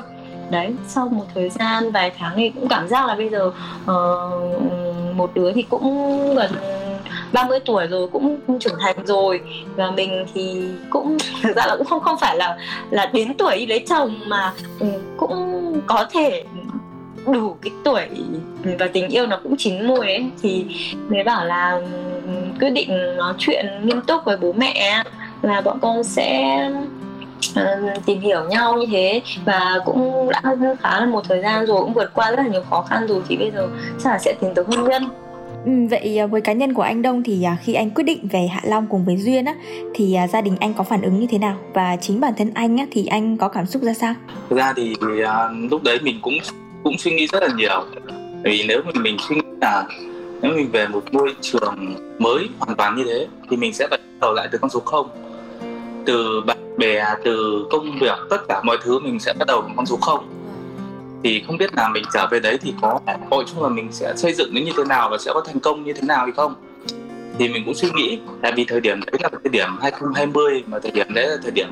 Đấy 0.50 0.74
sau 0.86 1.08
một 1.08 1.24
thời 1.34 1.48
gian 1.48 1.90
vài 1.92 2.12
tháng 2.18 2.32
thì 2.36 2.50
cũng 2.50 2.68
cảm 2.68 2.88
giác 2.88 3.06
là 3.06 3.14
bây 3.14 3.28
giờ 3.28 3.46
uh, 3.46 4.62
một 5.14 5.30
đứa 5.34 5.52
thì 5.52 5.62
cũng 5.62 6.18
gần 6.34 6.50
30 7.34 7.60
tuổi 7.64 7.86
rồi 7.86 8.08
cũng 8.08 8.38
trưởng 8.60 8.78
thành 8.80 8.96
rồi. 9.06 9.40
Và 9.76 9.90
mình 9.90 10.24
thì 10.34 10.68
cũng 10.90 11.16
thực 11.42 11.56
ra 11.56 11.66
là 11.66 11.76
cũng 11.76 11.86
không 11.86 12.00
không 12.00 12.18
phải 12.20 12.36
là 12.36 12.58
là 12.90 13.10
đến 13.12 13.34
tuổi 13.34 13.56
đi 13.56 13.66
lấy 13.66 13.84
chồng 13.88 14.14
mà 14.26 14.52
ừ, 14.80 14.86
cũng 15.16 15.60
có 15.86 16.06
thể 16.12 16.44
đủ 17.26 17.56
cái 17.62 17.72
tuổi 17.84 18.02
và 18.78 18.88
tình 18.92 19.08
yêu 19.08 19.26
nó 19.26 19.40
cũng 19.42 19.54
chín 19.58 19.86
mùi 19.86 20.06
ấy. 20.06 20.24
Thì 20.42 20.66
mới 21.08 21.24
bảo 21.24 21.44
là 21.44 21.80
ừ, 22.26 22.32
quyết 22.60 22.70
định 22.70 23.16
nói 23.16 23.34
chuyện 23.38 23.66
nghiêm 23.82 24.00
túc 24.00 24.24
với 24.24 24.36
bố 24.36 24.52
mẹ 24.52 25.02
là 25.42 25.60
bọn 25.60 25.78
con 25.82 26.04
sẽ 26.04 26.58
uh, 27.60 28.04
tìm 28.06 28.20
hiểu 28.20 28.44
nhau 28.48 28.76
như 28.76 28.86
thế. 28.90 29.22
Và 29.44 29.80
cũng 29.84 30.30
đã 30.30 30.42
khá 30.80 31.00
là 31.00 31.06
một 31.06 31.24
thời 31.28 31.42
gian 31.42 31.66
rồi 31.66 31.80
cũng 31.80 31.92
vượt 31.92 32.10
qua 32.14 32.30
rất 32.30 32.36
là 32.36 32.46
nhiều 32.46 32.62
khó 32.70 32.82
khăn 32.82 33.06
rồi 33.06 33.22
thì 33.28 33.36
bây 33.36 33.50
giờ 33.50 33.68
chắc 34.04 34.10
là 34.10 34.18
sẽ 34.18 34.34
tiến 34.40 34.54
tới 34.54 34.64
hôn 34.68 34.88
nhân. 34.88 35.08
Ừ, 35.66 35.72
vậy 35.90 36.18
à, 36.18 36.26
với 36.26 36.40
cá 36.40 36.52
nhân 36.52 36.74
của 36.74 36.82
anh 36.82 37.02
Đông 37.02 37.22
thì 37.22 37.42
à, 37.42 37.56
khi 37.62 37.74
anh 37.74 37.90
quyết 37.90 38.04
định 38.04 38.28
về 38.32 38.46
Hạ 38.46 38.60
Long 38.64 38.86
cùng 38.90 39.04
với 39.04 39.16
Duyên 39.16 39.44
á 39.44 39.54
thì 39.94 40.14
à, 40.14 40.26
gia 40.28 40.40
đình 40.40 40.56
anh 40.60 40.74
có 40.74 40.84
phản 40.84 41.02
ứng 41.02 41.20
như 41.20 41.26
thế 41.30 41.38
nào 41.38 41.56
và 41.74 41.96
chính 41.96 42.20
bản 42.20 42.32
thân 42.38 42.50
anh 42.54 42.76
á 42.76 42.86
thì 42.90 43.06
anh 43.06 43.36
có 43.36 43.48
cảm 43.48 43.66
xúc 43.66 43.82
ra 43.82 43.94
sao? 43.94 44.14
Thực 44.50 44.56
ra 44.56 44.72
thì 44.76 44.94
uh, 45.02 45.70
lúc 45.70 45.82
đấy 45.82 45.98
mình 46.02 46.18
cũng 46.22 46.34
cũng 46.82 46.98
suy 46.98 47.10
nghĩ 47.10 47.26
rất 47.26 47.42
là 47.42 47.48
nhiều. 47.56 47.84
Vì 48.44 48.64
nếu 48.68 48.82
mình 48.86 49.02
mình 49.02 49.16
suy 49.28 49.36
nghĩ 49.36 49.42
là 49.60 49.84
nếu 50.42 50.52
mình 50.56 50.70
về 50.70 50.86
một 50.88 51.02
môi 51.12 51.34
trường 51.40 51.94
mới 52.18 52.48
hoàn 52.58 52.76
toàn 52.76 52.96
như 52.96 53.04
thế 53.04 53.26
thì 53.50 53.56
mình 53.56 53.72
sẽ 53.72 53.86
bắt 53.90 54.00
đầu 54.20 54.32
lại 54.34 54.48
từ 54.52 54.58
con 54.58 54.70
số 54.70 54.80
không 54.80 55.08
từ 56.06 56.40
bạn 56.46 56.78
bè 56.78 57.04
từ 57.24 57.66
công 57.70 57.98
việc 58.00 58.18
tất 58.30 58.38
cả 58.48 58.62
mọi 58.64 58.78
thứ 58.82 58.98
mình 58.98 59.20
sẽ 59.20 59.32
bắt 59.38 59.48
đầu 59.48 59.60
bằng 59.60 59.72
con 59.76 59.86
số 59.86 59.96
không 59.96 60.33
thì 61.24 61.42
không 61.46 61.58
biết 61.58 61.74
là 61.74 61.88
mình 61.88 62.04
trở 62.12 62.26
về 62.30 62.40
đấy 62.40 62.58
thì 62.62 62.74
có 62.82 63.00
hội 63.30 63.44
chung 63.52 63.62
là 63.62 63.68
mình 63.68 63.88
sẽ 63.92 64.12
xây 64.16 64.34
dựng 64.34 64.54
nó 64.54 64.60
như 64.60 64.72
thế 64.76 64.84
nào 64.84 65.08
và 65.10 65.18
sẽ 65.18 65.30
có 65.34 65.40
thành 65.46 65.60
công 65.60 65.84
như 65.84 65.92
thế 65.92 66.02
nào 66.02 66.24
hay 66.24 66.32
không? 66.32 66.54
Thì 67.38 67.48
mình 67.48 67.62
cũng 67.64 67.74
suy 67.74 67.88
nghĩ 67.90 68.18
tại 68.42 68.52
vì 68.56 68.64
thời 68.64 68.80
điểm 68.80 69.00
đấy 69.06 69.20
là 69.22 69.28
thời 69.32 69.50
điểm 69.52 69.68
2020 69.82 70.64
mà 70.66 70.78
thời 70.78 70.90
điểm 70.92 71.14
đấy 71.14 71.28
là 71.28 71.36
thời 71.42 71.50
điểm 71.50 71.68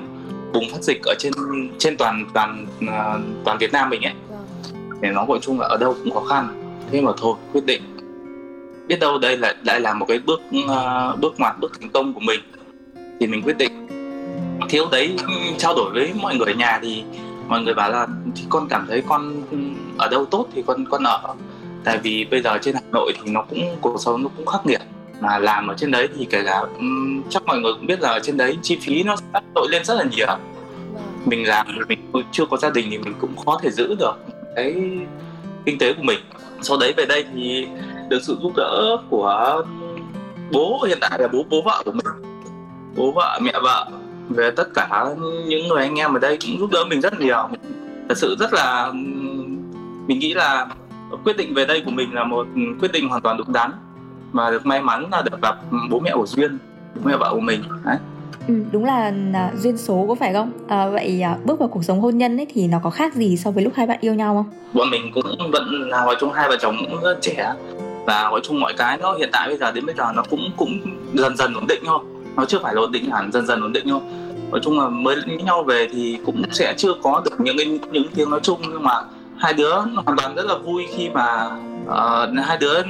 bùng 0.52 0.64
phát 0.72 0.82
dịch 0.82 1.00
ở 1.04 1.14
trên 1.18 1.32
trên 1.78 1.96
toàn 1.96 2.26
toàn 2.34 2.66
à, 2.88 3.18
toàn 3.44 3.58
Việt 3.58 3.72
Nam 3.72 3.90
mình 3.90 4.02
ấy. 4.02 4.14
Thì 5.02 5.08
nó 5.08 5.26
gọi 5.26 5.38
chung 5.42 5.60
là 5.60 5.66
ở 5.66 5.76
đâu 5.76 5.96
cũng 6.04 6.14
khó 6.14 6.24
khăn. 6.24 6.62
Thế 6.90 7.00
mà 7.00 7.12
thôi 7.16 7.34
quyết 7.52 7.66
định. 7.66 7.82
Biết 8.88 9.00
đâu 9.00 9.18
đây 9.18 9.36
là 9.36 9.54
lại 9.64 9.80
là 9.80 9.94
một 9.94 10.06
cái 10.08 10.18
bước 10.18 10.40
uh, 10.58 11.20
bước 11.20 11.34
ngoặt 11.38 11.60
bước 11.60 11.80
thành 11.80 11.90
công 11.90 12.14
của 12.14 12.20
mình. 12.20 12.40
Thì 13.20 13.26
mình 13.26 13.42
quyết 13.42 13.58
định. 13.58 13.72
Thiếu 14.68 14.86
đấy 14.92 15.14
ừ, 15.18 15.34
trao 15.58 15.74
đổi 15.74 15.90
với 15.90 16.12
mọi 16.20 16.36
người 16.36 16.52
ở 16.52 16.54
nhà 16.54 16.78
thì 16.82 17.04
mọi 17.52 17.62
người 17.62 17.74
bảo 17.74 17.90
là 17.90 18.06
thì 18.36 18.44
con 18.48 18.68
cảm 18.68 18.86
thấy 18.88 19.02
con 19.08 19.42
ở 19.98 20.08
đâu 20.08 20.24
tốt 20.24 20.46
thì 20.54 20.62
con 20.66 20.84
con 20.90 21.02
ở. 21.04 21.34
Tại 21.84 21.98
vì 21.98 22.24
bây 22.24 22.42
giờ 22.42 22.58
trên 22.62 22.74
hà 22.74 22.80
nội 22.92 23.12
thì 23.14 23.30
nó 23.30 23.42
cũng 23.42 23.76
cuộc 23.80 23.96
sống 23.98 24.22
nó 24.22 24.28
cũng 24.36 24.46
khắc 24.46 24.66
nghiệt. 24.66 24.80
Mà 25.20 25.38
làm 25.38 25.68
ở 25.68 25.74
trên 25.76 25.90
đấy 25.90 26.08
thì 26.18 26.24
kể 26.24 26.42
cả 26.44 26.62
chắc 27.30 27.46
mọi 27.46 27.58
người 27.58 27.72
cũng 27.72 27.86
biết 27.86 28.00
là 28.00 28.08
ở 28.08 28.18
trên 28.22 28.36
đấy 28.36 28.58
chi 28.62 28.78
phí 28.82 29.02
nó 29.02 29.16
sẽ 29.16 29.40
đội 29.54 29.68
lên 29.70 29.84
rất 29.84 29.94
là 29.94 30.04
nhiều. 30.10 30.26
Vâng. 30.26 30.40
mình 31.24 31.48
làm 31.48 31.66
mình 31.88 32.24
chưa 32.32 32.46
có 32.46 32.56
gia 32.56 32.70
đình 32.70 32.86
thì 32.90 32.98
mình 32.98 33.14
cũng 33.20 33.36
khó 33.36 33.58
thể 33.62 33.70
giữ 33.70 33.94
được 33.98 34.14
cái 34.56 34.74
kinh 35.64 35.78
tế 35.78 35.92
của 35.92 36.02
mình. 36.02 36.18
Sau 36.62 36.76
đấy 36.76 36.94
về 36.96 37.06
đây 37.06 37.24
thì 37.34 37.66
được 38.08 38.18
sự 38.22 38.36
giúp 38.42 38.52
đỡ 38.56 38.96
của 39.10 39.62
bố 40.52 40.84
hiện 40.88 40.98
tại 41.00 41.18
là 41.18 41.28
bố 41.28 41.44
bố 41.50 41.62
vợ 41.62 41.82
của 41.84 41.92
mình. 41.92 42.06
Bố 42.96 43.12
vợ 43.12 43.38
mẹ 43.42 43.52
vợ 43.62 43.90
về 44.28 44.50
tất 44.50 44.68
cả 44.74 45.04
những 45.46 45.68
người 45.68 45.82
anh 45.82 45.98
em 45.98 46.14
ở 46.14 46.18
đây 46.18 46.38
cũng 46.46 46.58
giúp 46.58 46.70
đỡ 46.72 46.84
mình 46.90 47.00
rất 47.00 47.20
nhiều 47.20 47.48
thật 48.08 48.18
sự 48.18 48.36
rất 48.38 48.52
là 48.52 48.92
mình 50.06 50.18
nghĩ 50.18 50.34
là 50.34 50.66
quyết 51.24 51.36
định 51.36 51.54
về 51.54 51.64
đây 51.64 51.82
của 51.84 51.90
mình 51.90 52.14
là 52.14 52.24
một 52.24 52.46
quyết 52.80 52.92
định 52.92 53.08
hoàn 53.08 53.22
toàn 53.22 53.36
đúng 53.36 53.52
đắn 53.52 53.70
và 54.32 54.50
được 54.50 54.66
may 54.66 54.82
mắn 54.82 55.06
là 55.12 55.22
được 55.22 55.42
gặp 55.42 55.56
bố 55.90 56.00
mẹ 56.00 56.10
của 56.14 56.26
duyên 56.26 56.58
người 57.04 57.16
vợ 57.16 57.30
của 57.34 57.40
mình 57.40 57.62
đấy 57.84 57.96
Ừ, 58.48 58.54
đúng 58.72 58.84
là 58.84 59.12
à, 59.34 59.52
duyên 59.56 59.76
số 59.76 60.04
có 60.08 60.14
phải 60.14 60.32
không? 60.34 60.52
À, 60.68 60.88
vậy 60.88 61.22
à, 61.22 61.36
bước 61.44 61.58
vào 61.58 61.68
cuộc 61.68 61.84
sống 61.84 62.00
hôn 62.00 62.18
nhân 62.18 62.36
ấy 62.40 62.46
thì 62.54 62.66
nó 62.66 62.78
có 62.82 62.90
khác 62.90 63.14
gì 63.14 63.36
so 63.36 63.50
với 63.50 63.64
lúc 63.64 63.72
hai 63.76 63.86
bạn 63.86 63.98
yêu 64.00 64.14
nhau 64.14 64.34
không? 64.34 64.58
Bọn 64.72 64.90
mình 64.90 65.10
cũng 65.14 65.50
vẫn 65.52 65.64
là 65.88 66.04
nói 66.04 66.16
chung 66.20 66.32
hai 66.32 66.48
vợ 66.48 66.56
chồng 66.60 66.76
cũng 66.90 67.02
rất 67.02 67.18
trẻ 67.20 67.52
và 68.06 68.22
nói 68.22 68.40
chung 68.42 68.60
mọi 68.60 68.74
cái 68.78 68.98
nó 68.98 69.14
hiện 69.14 69.28
tại 69.32 69.48
bây 69.48 69.58
giờ 69.58 69.72
đến 69.72 69.86
bây 69.86 69.94
giờ 69.94 70.12
nó 70.14 70.22
cũng 70.30 70.40
cũng 70.56 70.78
dần 71.14 71.36
dần 71.36 71.54
ổn 71.54 71.64
định 71.68 71.82
thôi 71.86 71.98
nó 72.36 72.44
chưa 72.44 72.58
phải 72.62 72.74
là 72.74 72.80
ổn 72.80 72.92
định 72.92 73.10
hẳn 73.10 73.32
dần 73.32 73.46
dần 73.46 73.60
ổn 73.60 73.72
định 73.72 73.86
thôi. 73.88 74.00
Nói 74.50 74.60
chung 74.64 74.80
là 74.80 74.88
mới 74.88 75.16
lấy 75.16 75.36
nhau 75.36 75.62
về 75.62 75.88
thì 75.92 76.18
cũng 76.26 76.42
sẽ 76.52 76.74
chưa 76.76 76.94
có 77.02 77.22
được 77.24 77.40
những 77.40 77.56
cái 77.56 77.78
những 77.92 78.08
tiếng 78.14 78.30
nói 78.30 78.40
chung 78.42 78.60
nhưng 78.62 78.82
mà 78.82 79.02
hai 79.38 79.52
đứa 79.52 79.74
hoàn 79.74 80.16
toàn 80.16 80.34
rất 80.34 80.46
là 80.46 80.54
vui 80.56 80.86
khi 80.96 81.08
mà 81.08 81.50
uh, 81.86 82.44
hai 82.44 82.58
đứa 82.58 82.82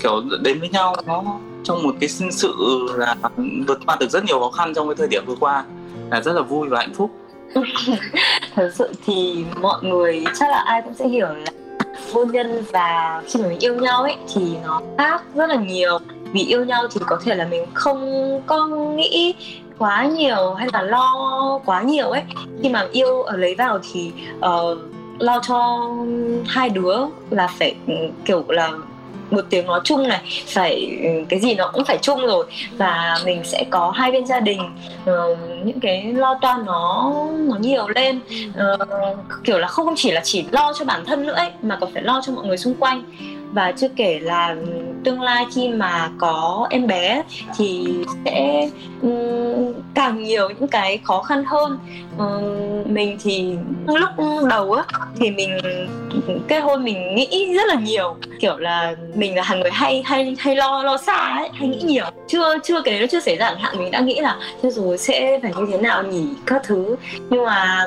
kiểu 0.00 0.22
đến 0.42 0.60
với 0.60 0.68
nhau. 0.68 0.94
Nó 1.06 1.22
trong 1.64 1.82
một 1.82 1.94
cái 2.00 2.08
sự 2.08 2.54
là 2.96 3.16
vượt 3.66 3.80
qua 3.86 3.96
được 4.00 4.10
rất 4.10 4.24
nhiều 4.24 4.40
khó 4.40 4.50
khăn 4.50 4.74
trong 4.74 4.88
cái 4.88 4.94
thời 4.94 5.08
điểm 5.08 5.24
vừa 5.26 5.36
qua 5.40 5.64
là 6.10 6.20
rất 6.20 6.32
là 6.32 6.42
vui 6.42 6.68
và 6.68 6.78
hạnh 6.78 6.94
phúc. 6.94 7.10
Thật 8.54 8.70
sự 8.74 8.88
thì 9.06 9.44
mọi 9.60 9.82
người 9.82 10.24
chắc 10.34 10.50
là 10.50 10.58
ai 10.66 10.82
cũng 10.82 10.94
sẽ 10.94 11.08
hiểu 11.08 11.26
là 11.26 11.50
hôn 12.12 12.30
nhân 12.32 12.64
và 12.72 13.22
khi 13.26 13.42
mà 13.42 13.48
mình 13.48 13.58
yêu 13.58 13.74
nhau 13.74 14.02
ấy 14.02 14.16
thì 14.34 14.56
nó 14.64 14.80
khác 14.98 15.22
rất 15.34 15.46
là 15.46 15.56
nhiều 15.56 15.98
vì 16.32 16.44
yêu 16.44 16.64
nhau 16.64 16.82
thì 16.92 17.00
có 17.06 17.18
thể 17.24 17.34
là 17.34 17.44
mình 17.44 17.64
không 17.74 18.40
có 18.46 18.66
nghĩ 18.66 19.34
quá 19.78 20.04
nhiều 20.04 20.54
hay 20.54 20.68
là 20.72 20.82
lo 20.82 21.60
quá 21.64 21.82
nhiều 21.82 22.10
ấy. 22.10 22.22
Khi 22.62 22.68
mà 22.68 22.86
yêu 22.92 23.22
ở 23.22 23.36
lấy 23.36 23.54
vào 23.54 23.78
thì 23.92 24.12
uh, 24.38 24.78
lo 25.18 25.40
cho 25.48 25.88
hai 26.46 26.68
đứa 26.68 26.96
là 27.30 27.46
phải 27.46 27.74
ừ, 27.86 27.94
kiểu 28.24 28.44
là 28.48 28.70
một 29.30 29.44
tiếng 29.50 29.66
nói 29.66 29.80
chung 29.84 30.08
này 30.08 30.20
phải 30.46 30.98
ừ, 31.02 31.08
cái 31.28 31.40
gì 31.40 31.54
nó 31.54 31.70
cũng 31.72 31.84
phải 31.84 31.98
chung 32.02 32.26
rồi. 32.26 32.46
Và 32.76 33.18
mình 33.24 33.44
sẽ 33.44 33.64
có 33.70 33.90
hai 33.90 34.12
bên 34.12 34.26
gia 34.26 34.40
đình 34.40 34.60
uh, 35.02 35.38
những 35.64 35.80
cái 35.80 36.12
lo 36.12 36.38
toan 36.40 36.64
nó 36.66 37.12
nó 37.38 37.56
nhiều 37.60 37.88
lên. 37.88 38.20
Uh, 38.50 38.88
kiểu 39.44 39.58
là 39.58 39.66
không 39.66 39.94
chỉ 39.96 40.10
là 40.10 40.20
chỉ 40.24 40.44
lo 40.50 40.72
cho 40.78 40.84
bản 40.84 41.04
thân 41.06 41.26
nữa 41.26 41.32
ấy 41.32 41.50
mà 41.62 41.78
còn 41.80 41.92
phải 41.92 42.02
lo 42.02 42.20
cho 42.26 42.32
mọi 42.32 42.46
người 42.46 42.56
xung 42.56 42.74
quanh. 42.74 43.02
Và 43.52 43.72
chưa 43.72 43.88
kể 43.96 44.18
là 44.18 44.48
ừ, 44.48 44.66
tương 45.04 45.20
lai 45.20 45.46
khi 45.54 45.68
mà 45.68 46.10
có 46.18 46.66
em 46.70 46.86
bé 46.86 47.22
thì 47.56 47.86
sẽ 48.24 48.68
um, 49.02 49.72
càng 49.94 50.22
nhiều 50.22 50.48
những 50.48 50.68
cái 50.68 51.00
khó 51.04 51.22
khăn 51.22 51.44
hơn. 51.44 51.78
Um, 52.18 52.94
mình 52.94 53.18
thì 53.22 53.54
lúc 53.86 54.10
đầu 54.50 54.72
á 54.72 54.84
thì 55.16 55.30
mình 55.30 55.58
kết 56.48 56.60
hôn 56.60 56.84
mình 56.84 57.14
nghĩ 57.14 57.54
rất 57.54 57.66
là 57.68 57.74
nhiều. 57.74 58.16
Kiểu 58.40 58.56
là 58.56 58.94
mình 59.14 59.36
là 59.36 59.42
hàng 59.42 59.60
người 59.60 59.70
hay 59.70 60.02
hay 60.06 60.36
hay 60.38 60.56
lo 60.56 60.82
lo 60.82 60.96
xa 60.96 61.36
ấy 61.36 61.48
hay 61.54 61.68
nghĩ 61.68 61.80
nhiều. 61.82 62.04
Chưa 62.28 62.58
chưa 62.64 62.82
cái 62.82 62.94
đấy 62.94 63.00
nó 63.00 63.06
chưa 63.10 63.20
xảy 63.20 63.36
ra 63.36 63.54
hạn 63.58 63.78
mình 63.78 63.90
đã 63.90 64.00
nghĩ 64.00 64.20
là 64.20 64.36
thế 64.62 64.70
rồi 64.70 64.98
sẽ 64.98 65.38
phải 65.42 65.52
như 65.56 65.66
thế 65.72 65.78
nào 65.78 66.02
nhỉ? 66.02 66.24
các 66.46 66.62
thứ. 66.64 66.96
Nhưng 67.30 67.44
mà 67.44 67.86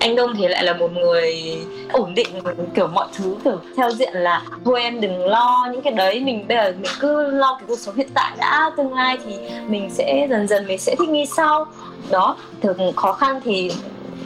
anh 0.00 0.16
đông 0.16 0.34
thì 0.38 0.48
lại 0.48 0.64
là 0.64 0.72
một 0.72 0.92
người 0.92 1.56
ổn 1.92 2.14
định 2.14 2.28
kiểu 2.74 2.86
mọi 2.86 3.08
thứ 3.16 3.36
kiểu 3.44 3.60
theo 3.76 3.90
diện 3.90 4.12
là 4.14 4.42
thôi 4.64 4.82
em 4.82 5.00
đừng 5.00 5.26
lo 5.26 5.68
những 5.72 5.82
cái 5.82 5.92
đấy 5.92 6.20
mình 6.20 6.48
bây 6.48 6.56
giờ 6.56 6.72
mình 6.72 6.92
cứ 7.00 7.30
lo 7.30 7.56
cái 7.58 7.64
cuộc 7.68 7.78
sống 7.78 7.94
hiện 7.94 8.08
tại 8.14 8.32
đã 8.38 8.70
tương 8.76 8.94
lai 8.94 9.18
thì 9.26 9.34
mình 9.66 9.90
sẽ 9.90 10.26
dần 10.30 10.48
dần 10.48 10.66
mình 10.66 10.78
sẽ 10.78 10.94
thích 10.98 11.08
nghi 11.08 11.26
sau. 11.36 11.66
Đó 12.10 12.36
thường 12.62 12.92
khó 12.96 13.12
khăn 13.12 13.40
thì 13.44 13.72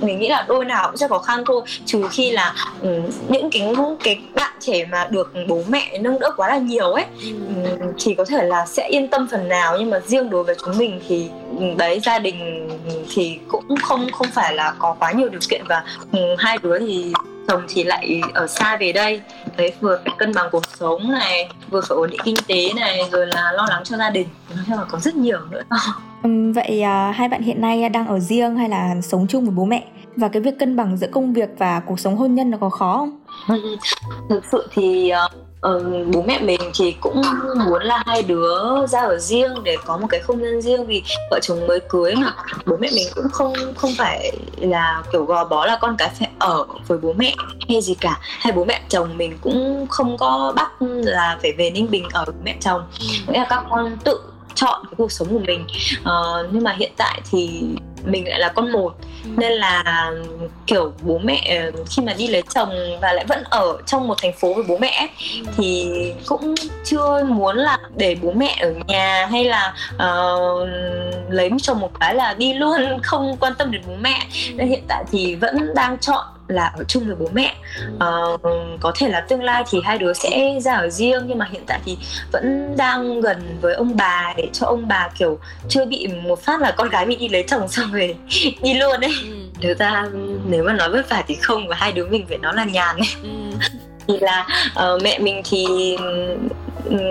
mình 0.01 0.19
nghĩ 0.19 0.29
là 0.29 0.45
đôi 0.49 0.65
nào 0.65 0.87
cũng 0.87 0.97
sẽ 0.97 1.09
khó 1.09 1.19
khăn 1.19 1.45
thôi. 1.47 1.63
Trừ 1.87 2.03
khi 2.11 2.31
là 2.31 2.55
um, 2.83 3.11
những 3.29 3.51
cái 3.51 3.75
cái 4.05 4.21
bạn 4.35 4.53
trẻ 4.61 4.85
mà 4.85 5.07
được 5.11 5.33
bố 5.49 5.63
mẹ 5.69 5.99
nâng 5.99 6.19
đỡ 6.19 6.31
quá 6.37 6.49
là 6.49 6.59
nhiều 6.59 6.93
ấy 6.93 7.05
um, 7.23 7.93
thì 7.99 8.15
có 8.15 8.25
thể 8.25 8.43
là 8.43 8.67
sẽ 8.67 8.89
yên 8.89 9.09
tâm 9.09 9.29
phần 9.31 9.49
nào. 9.49 9.77
Nhưng 9.79 9.91
mà 9.91 10.01
riêng 10.01 10.31
đối 10.31 10.45
với 10.45 10.57
chúng 10.65 10.79
mình 10.79 11.01
thì 11.09 11.29
ừ, 11.59 11.65
đấy 11.77 12.01
gia 12.01 12.19
đình 12.19 12.69
thì 13.15 13.39
cũng 13.49 13.77
không 13.83 14.07
không 14.13 14.27
phải 14.35 14.55
là 14.55 14.75
có 14.79 14.97
quá 14.99 15.13
nhiều 15.13 15.29
điều 15.29 15.41
kiện. 15.51 15.63
Và 15.69 15.85
um, 16.13 16.21
hai 16.39 16.59
đứa 16.63 16.79
thì 16.79 17.13
chồng 17.49 17.63
thì 17.69 17.85
lại 17.85 18.21
ở 18.35 18.47
xa 18.47 18.77
về 18.77 18.93
đây. 18.93 19.21
Đấy 19.57 19.73
vừa 19.81 20.01
phải 20.05 20.15
cân 20.19 20.35
bằng 20.35 20.49
cuộc 20.53 20.67
sống 20.79 21.13
này 21.13 21.49
vừa 21.71 21.81
phải 21.81 21.97
ổn 21.97 22.11
định 22.11 22.21
kinh 22.25 22.37
tế 22.47 22.73
này 22.77 23.01
rồi 23.13 23.27
là 23.27 23.53
lo 23.53 23.67
lắng 23.71 23.83
cho 23.85 23.97
gia 23.97 24.11
đình. 24.11 24.29
Nói 24.55 24.65
chung 24.67 24.77
là 24.77 24.85
có 24.85 24.99
rất 24.99 25.15
nhiều 25.15 25.39
nữa. 25.51 25.63
Vậy 26.55 26.83
à, 26.83 27.13
hai 27.17 27.29
bạn 27.29 27.43
hiện 27.43 27.61
nay 27.61 27.89
đang 27.89 28.07
ở 28.07 28.19
riêng 28.19 28.57
hay 28.57 28.69
là 28.69 28.95
sống 29.03 29.27
chung 29.29 29.45
với 29.45 29.55
bố 29.55 29.65
mẹ? 29.65 29.85
Và 30.17 30.29
cái 30.29 30.43
việc 30.43 30.59
cân 30.59 30.77
bằng 30.77 30.97
giữa 30.97 31.07
công 31.13 31.33
việc 31.33 31.49
và 31.59 31.81
cuộc 31.81 32.01
sống 32.01 32.17
hôn 32.17 32.35
nhân 32.35 32.51
nó 32.51 32.59
có 32.61 32.71
khó 32.71 32.97
không? 32.97 33.19
Thực 34.29 34.45
sự 34.53 34.69
thì 34.75 35.13
uh, 35.27 35.44
uh, 35.69 36.07
bố 36.13 36.23
mẹ 36.23 36.39
mình 36.39 36.61
thì 36.75 36.97
cũng 37.01 37.23
muốn 37.67 37.83
là 37.83 38.03
hai 38.07 38.23
đứa 38.23 38.87
ra 38.87 39.01
ở 39.01 39.19
riêng 39.19 39.55
để 39.63 39.77
có 39.85 39.97
một 39.97 40.07
cái 40.11 40.21
không 40.21 40.43
gian 40.43 40.63
riêng 40.63 40.87
vì 40.87 41.03
vợ 41.31 41.39
chồng 41.43 41.67
mới 41.67 41.81
cưới 41.89 42.15
mà. 42.15 42.35
Bố 42.67 42.77
mẹ 42.77 42.89
mình 42.95 43.09
cũng 43.15 43.29
không 43.33 43.53
không 43.77 43.91
phải 43.99 44.33
là 44.57 45.03
kiểu 45.13 45.25
gò 45.25 45.45
bó 45.45 45.67
là 45.67 45.79
con 45.81 45.97
cái 45.99 46.11
phải 46.19 46.31
ở 46.39 46.67
với 46.87 46.99
bố 46.99 47.13
mẹ 47.13 47.35
hay 47.69 47.81
gì 47.81 47.95
cả. 47.95 48.19
Hay 48.21 48.53
bố 48.53 48.65
mẹ 48.65 48.81
chồng 48.89 49.17
mình 49.17 49.39
cũng 49.41 49.87
không 49.91 50.17
có 50.17 50.53
bắt 50.57 50.73
là 50.81 51.39
phải 51.43 51.53
về 51.53 51.71
ninh 51.71 51.91
bình 51.91 52.09
ở 52.13 52.25
với 52.25 52.35
mẹ 52.45 52.57
chồng. 52.61 52.83
Nghĩa 53.29 53.39
là 53.39 53.47
các 53.49 53.65
con 53.71 53.97
tự 54.05 54.21
chọn 54.55 54.85
cái 54.85 54.95
cuộc 54.97 55.13
sống 55.13 55.29
của 55.29 55.41
mình. 55.47 55.67
Uh, 56.01 56.47
nhưng 56.53 56.65
mà 56.65 56.75
hiện 56.79 56.93
tại 56.97 57.21
thì 57.31 57.63
mình 58.05 58.29
lại 58.29 58.39
là 58.39 58.49
con 58.49 58.73
một. 58.73 58.95
Nên 59.25 59.53
là 59.53 60.11
kiểu 60.67 60.93
bố 61.03 61.19
mẹ 61.19 61.71
khi 61.91 62.03
mà 62.03 62.13
đi 62.13 62.27
lấy 62.27 62.43
chồng 62.55 62.99
và 63.01 63.13
lại 63.13 63.25
vẫn 63.29 63.45
ở 63.51 63.77
trong 63.87 64.09
một 64.09 64.15
thành 64.23 64.33
phố 64.33 64.55
với 64.55 64.65
bố 64.69 64.79
mẹ 64.79 65.09
thì 65.57 65.91
cũng 66.27 66.55
chưa 66.85 67.25
muốn 67.25 67.57
là 67.57 67.79
để 67.97 68.17
bố 68.23 68.33
mẹ 68.33 68.57
ở 68.61 68.75
nhà 68.87 69.27
hay 69.27 69.45
là 69.45 69.75
uh, 69.95 70.69
lấy 71.29 71.51
chồng 71.63 71.81
một 71.81 71.91
cái 72.01 72.15
là 72.15 72.35
đi 72.35 72.55
luôn 72.55 72.99
không 73.03 73.37
quan 73.41 73.53
tâm 73.59 73.71
đến 73.71 73.83
bố 73.87 73.95
mẹ. 74.01 74.27
Nên 74.55 74.69
hiện 74.69 74.83
tại 74.89 75.05
thì 75.13 75.35
vẫn 75.35 75.75
đang 75.75 75.99
chọn 75.99 76.25
là 76.49 76.73
ở 76.77 76.85
chung 76.85 77.07
với 77.07 77.17
bố 77.17 77.29
mẹ 77.33 77.55
uh, 77.95 78.41
có 78.81 78.93
thể 78.95 79.09
là 79.09 79.21
tương 79.21 79.43
lai 79.43 79.65
thì 79.71 79.81
hai 79.85 79.99
đứa 79.99 80.13
sẽ 80.13 80.61
ra 80.61 80.75
ở 80.75 80.89
riêng 80.89 81.25
nhưng 81.27 81.39
mà 81.39 81.49
hiện 81.53 81.63
tại 81.67 81.81
thì 81.85 81.99
vẫn 82.33 82.75
đang 82.77 83.21
gần 83.21 83.59
với 83.61 83.75
ông 83.75 83.97
bà 83.97 84.35
để 84.37 84.49
cho 84.53 84.67
ông 84.67 84.89
bà 84.89 85.09
kiểu 85.19 85.39
chưa 85.69 85.85
bị 85.85 86.09
một 86.23 86.43
phát 86.43 86.61
là 86.61 86.71
con 86.71 86.89
gái 86.89 87.07
mình 87.07 87.19
đi 87.19 87.29
lấy 87.29 87.45
chồng 87.49 87.69
xong 87.69 87.93
rồi 87.93 88.17
đi 88.63 88.75
luôn 88.75 89.01
ấy 89.01 89.15
ừ. 89.23 89.35
thực 89.63 89.79
ra 89.79 90.07
nếu 90.47 90.65
mà 90.65 90.73
nói 90.73 90.91
vất 90.91 91.09
vả 91.09 91.25
thì 91.27 91.35
không 91.35 91.69
và 91.69 91.77
hai 91.77 91.93
đứa 91.93 92.07
mình 92.07 92.27
phải 92.29 92.39
nói 92.39 92.55
là 92.57 92.65
nhàn 92.65 92.97
ấy 92.97 93.09
ừ. 93.23 93.29
Thì 94.09 94.15
là 94.21 94.47
uh, 94.95 95.03
mẹ 95.03 95.19
mình 95.19 95.43
thì 95.45 95.67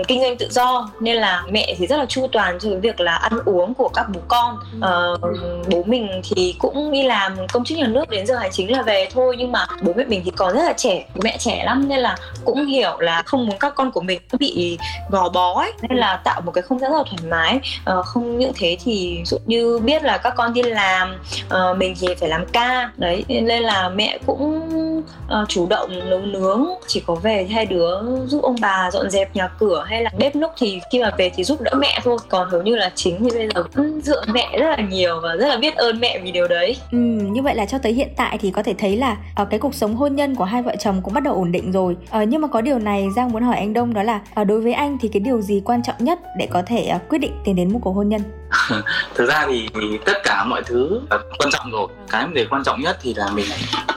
kinh 0.08 0.20
doanh 0.20 0.36
tự 0.36 0.48
do 0.50 0.90
nên 1.00 1.16
là 1.16 1.42
mẹ 1.50 1.74
thì 1.78 1.86
rất 1.86 1.96
là 1.96 2.06
chu 2.06 2.26
toàn 2.32 2.58
cho 2.58 2.70
cái 2.70 2.78
việc 2.80 3.00
là 3.00 3.14
ăn 3.14 3.38
uống 3.44 3.74
của 3.74 3.88
các 3.88 4.06
bố 4.14 4.20
con. 4.28 4.56
Uh, 4.76 5.20
bố 5.68 5.82
mình 5.86 6.08
thì 6.24 6.54
cũng 6.58 6.92
đi 6.92 7.02
làm 7.02 7.36
công 7.52 7.64
chức 7.64 7.78
nhà 7.78 7.86
nước 7.86 8.10
đến 8.10 8.26
giờ 8.26 8.36
hành 8.36 8.50
chính 8.52 8.72
là 8.72 8.82
về 8.82 9.08
thôi 9.12 9.36
nhưng 9.38 9.52
mà 9.52 9.66
bố 9.82 9.92
mẹ 9.96 10.04
mình 10.04 10.22
thì 10.24 10.30
còn 10.30 10.54
rất 10.54 10.62
là 10.62 10.72
trẻ 10.72 11.06
bố 11.14 11.20
mẹ 11.24 11.36
trẻ 11.38 11.62
lắm 11.64 11.88
nên 11.88 11.98
là 11.98 12.16
cũng 12.44 12.66
hiểu 12.66 12.98
là 12.98 13.22
không 13.22 13.46
muốn 13.46 13.58
các 13.58 13.74
con 13.74 13.92
của 13.92 14.00
mình 14.00 14.20
bị 14.38 14.78
gò 15.10 15.28
bó 15.28 15.60
ấy 15.60 15.72
nên 15.82 15.98
là 15.98 16.16
tạo 16.16 16.40
một 16.40 16.52
cái 16.52 16.62
không 16.62 16.78
gian 16.78 16.92
rất 16.92 16.98
là 16.98 17.04
thoải 17.04 17.30
mái. 17.30 17.60
Uh, 17.98 18.04
không 18.04 18.38
những 18.38 18.52
thế 18.56 18.76
thì 18.84 19.22
dụ 19.26 19.38
như 19.46 19.78
biết 19.78 20.02
là 20.02 20.18
các 20.18 20.34
con 20.36 20.54
đi 20.54 20.62
làm 20.62 21.16
uh, 21.46 21.76
mình 21.76 21.94
thì 22.00 22.14
phải 22.20 22.28
làm 22.28 22.46
ca. 22.52 22.90
Đấy 22.96 23.24
nên 23.28 23.62
là 23.62 23.88
mẹ 23.88 24.18
cũng 24.26 24.70
uh, 24.98 25.48
chủ 25.48 25.66
động 25.66 26.10
nấu 26.10 26.20
nướng 26.20 26.66
chỉ 26.86 27.02
có 27.06 27.14
về 27.14 27.46
hai 27.50 27.66
đứa 27.66 28.00
giúp 28.26 28.42
ông 28.42 28.56
bà 28.60 28.90
dọn 28.92 29.10
dẹp 29.10 29.36
nhà 29.36 29.48
cửa 29.58 29.84
hay 29.86 30.02
là 30.02 30.10
bếp 30.18 30.36
núc 30.36 30.50
thì 30.58 30.80
khi 30.92 31.00
mà 31.02 31.10
về 31.18 31.30
thì 31.36 31.44
giúp 31.44 31.60
đỡ 31.60 31.72
mẹ 31.78 32.00
thôi. 32.04 32.18
Còn 32.28 32.50
hầu 32.50 32.62
như 32.62 32.76
là 32.76 32.92
chính 32.94 33.24
thì 33.24 33.30
bây 33.38 33.48
giờ 33.54 33.62
cũng 33.74 34.00
dựa 34.00 34.22
mẹ 34.32 34.58
rất 34.58 34.66
là 34.66 34.76
nhiều 34.90 35.20
và 35.22 35.36
rất 35.36 35.48
là 35.48 35.56
biết 35.56 35.74
ơn 35.76 36.00
mẹ 36.00 36.18
vì 36.22 36.32
điều 36.32 36.48
đấy. 36.48 36.76
Ừ, 36.92 36.98
như 36.98 37.42
vậy 37.42 37.54
là 37.54 37.66
cho 37.66 37.78
tới 37.78 37.92
hiện 37.92 38.08
tại 38.16 38.38
thì 38.38 38.50
có 38.50 38.62
thể 38.62 38.74
thấy 38.78 38.96
là 38.96 39.16
ở 39.34 39.42
uh, 39.42 39.50
cái 39.50 39.60
cuộc 39.60 39.74
sống 39.74 39.96
hôn 39.96 40.16
nhân 40.16 40.34
của 40.34 40.44
hai 40.44 40.62
vợ 40.62 40.76
chồng 40.78 41.00
cũng 41.02 41.14
bắt 41.14 41.22
đầu 41.22 41.34
ổn 41.34 41.52
định 41.52 41.72
rồi. 41.72 41.96
Uh, 42.22 42.28
nhưng 42.28 42.40
mà 42.40 42.48
có 42.48 42.60
điều 42.60 42.78
này 42.78 43.08
giang 43.16 43.32
muốn 43.32 43.42
hỏi 43.42 43.56
anh 43.56 43.72
đông 43.72 43.94
đó 43.94 44.02
là 44.02 44.20
uh, 44.40 44.46
đối 44.46 44.60
với 44.60 44.72
anh 44.72 44.98
thì 45.00 45.08
cái 45.08 45.20
điều 45.20 45.40
gì 45.40 45.62
quan 45.64 45.82
trọng 45.82 45.96
nhất 45.98 46.18
để 46.38 46.48
có 46.50 46.62
thể 46.66 46.92
uh, 46.96 47.08
quyết 47.08 47.18
định 47.18 47.32
tiến 47.44 47.56
đến 47.56 47.72
một 47.72 47.78
cuộc 47.82 47.92
hôn 47.92 48.08
nhân? 48.08 48.22
thực 49.14 49.28
ra 49.28 49.46
thì, 49.48 49.68
tất 50.04 50.18
cả 50.24 50.44
mọi 50.44 50.62
thứ 50.62 51.00
là 51.10 51.18
quan 51.38 51.50
trọng 51.50 51.70
rồi. 51.70 51.88
Cái 52.10 52.26
để 52.32 52.46
quan 52.50 52.64
trọng 52.64 52.80
nhất 52.80 52.98
thì 53.02 53.14
là 53.14 53.30
mình 53.34 53.46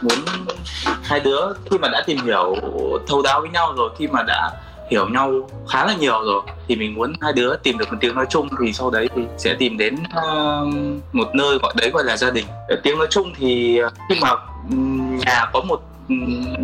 muốn 0.02 0.20
hai 1.04 1.20
đứa 1.20 1.42
khi 1.72 1.78
mà 1.78 1.88
đã 1.88 2.04
tìm 2.06 2.18
hiểu 2.26 2.56
thấu 3.08 3.22
đáo 3.22 3.42
với 3.42 3.50
nhau 3.50 3.74
rồi 3.78 3.90
khi 3.98 4.08
mà 4.08 4.24
đã 4.24 4.52
hiểu 4.90 5.10
nhau 5.10 5.50
khá 5.70 5.86
là 5.86 5.96
nhiều 5.96 6.24
rồi 6.24 6.42
thì 6.68 6.76
mình 6.76 6.96
muốn 6.96 7.14
hai 7.22 7.34
đứa 7.34 7.56
tìm 7.64 7.78
được 7.78 7.92
một 7.92 7.98
tiếng 8.02 8.16
nói 8.16 8.26
chung 8.30 8.48
thì 8.62 8.74
sau 8.74 8.92
đấy 8.92 9.10
thì 9.16 9.22
sẽ 9.38 9.56
tìm 9.60 9.78
đến 9.78 9.96
uh, 9.96 10.74
một 11.14 11.36
nơi 11.36 11.58
gọi 11.62 11.74
đấy 11.78 11.90
gọi 11.90 12.04
là 12.04 12.18
gia 12.18 12.32
đình. 12.32 12.46
Tiếng 12.84 12.98
nói 12.98 13.08
chung 13.10 13.34
thì 13.38 13.78
ờ, 13.78 13.90
khi 14.10 14.16
mà 14.22 14.30
nhà 15.26 15.46
có 15.54 15.62
một 15.62 15.82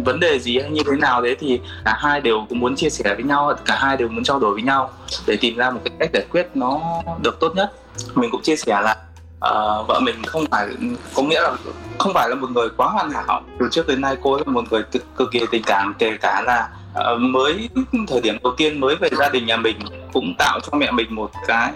vấn 0.05 0.19
đề 0.19 0.39
gì 0.39 0.59
hay 0.59 0.69
như 0.69 0.81
thế 0.85 0.95
nào 0.95 1.21
đấy 1.21 1.35
thì 1.39 1.59
cả 1.85 1.97
hai 2.00 2.21
đều 2.21 2.45
cũng 2.50 2.59
muốn 2.59 2.75
chia 2.75 2.89
sẻ 2.89 3.15
với 3.15 3.23
nhau 3.23 3.53
cả 3.65 3.75
hai 3.79 3.97
đều 3.97 4.07
muốn 4.07 4.23
trao 4.23 4.39
đổi 4.39 4.53
với 4.53 4.62
nhau 4.62 4.89
để 5.27 5.38
tìm 5.41 5.55
ra 5.55 5.71
một 5.71 5.79
cái 5.83 5.93
cách 6.00 6.09
giải 6.13 6.25
quyết 6.31 6.47
nó 6.53 6.79
được 7.21 7.39
tốt 7.39 7.55
nhất 7.55 7.71
mình 8.15 8.31
cũng 8.31 8.41
chia 8.41 8.55
sẻ 8.55 8.81
là 8.81 8.95
uh, 9.35 9.88
vợ 9.88 10.00
mình 10.00 10.15
không 10.25 10.45
phải 10.51 10.67
có 11.15 11.23
nghĩa 11.23 11.41
là 11.41 11.53
không 11.97 12.13
phải 12.13 12.29
là 12.29 12.35
một 12.35 12.51
người 12.51 12.69
quá 12.77 12.88
hoàn 12.88 13.12
hảo 13.12 13.41
từ 13.59 13.67
trước 13.71 13.88
đến 13.88 14.01
nay 14.01 14.17
cô 14.21 14.38
là 14.38 14.43
một 14.45 14.63
người 14.71 14.83
cực, 14.83 15.15
cực 15.15 15.31
kỳ 15.31 15.39
tình 15.51 15.63
cảm 15.65 15.93
kể 16.00 16.17
cả 16.21 16.41
là 16.45 16.69
uh, 17.13 17.21
mới 17.21 17.69
thời 18.07 18.21
điểm 18.21 18.38
đầu 18.43 18.53
tiên 18.57 18.79
mới 18.79 18.95
về 18.95 19.09
gia 19.19 19.29
đình 19.29 19.45
nhà 19.45 19.57
mình 19.57 19.77
cũng 20.13 20.33
tạo 20.38 20.59
cho 20.59 20.77
mẹ 20.77 20.91
mình 20.91 21.15
một 21.15 21.31
cái 21.47 21.73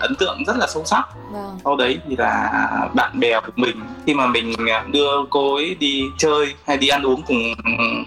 ấn 0.00 0.16
tượng 0.16 0.44
rất 0.46 0.56
là 0.56 0.66
sâu 0.66 0.84
sắc 0.84 1.08
vâng. 1.32 1.58
sau 1.64 1.76
đấy 1.76 1.98
thì 2.08 2.16
là 2.16 2.50
bạn 2.94 3.20
bè 3.20 3.40
của 3.40 3.52
mình 3.56 3.80
khi 4.06 4.14
mà 4.14 4.26
mình 4.26 4.54
đưa 4.90 5.10
cô 5.30 5.54
ấy 5.54 5.74
đi 5.74 6.04
chơi 6.18 6.54
hay 6.66 6.76
đi 6.76 6.88
ăn 6.88 7.02
uống 7.02 7.22
cùng 7.22 7.42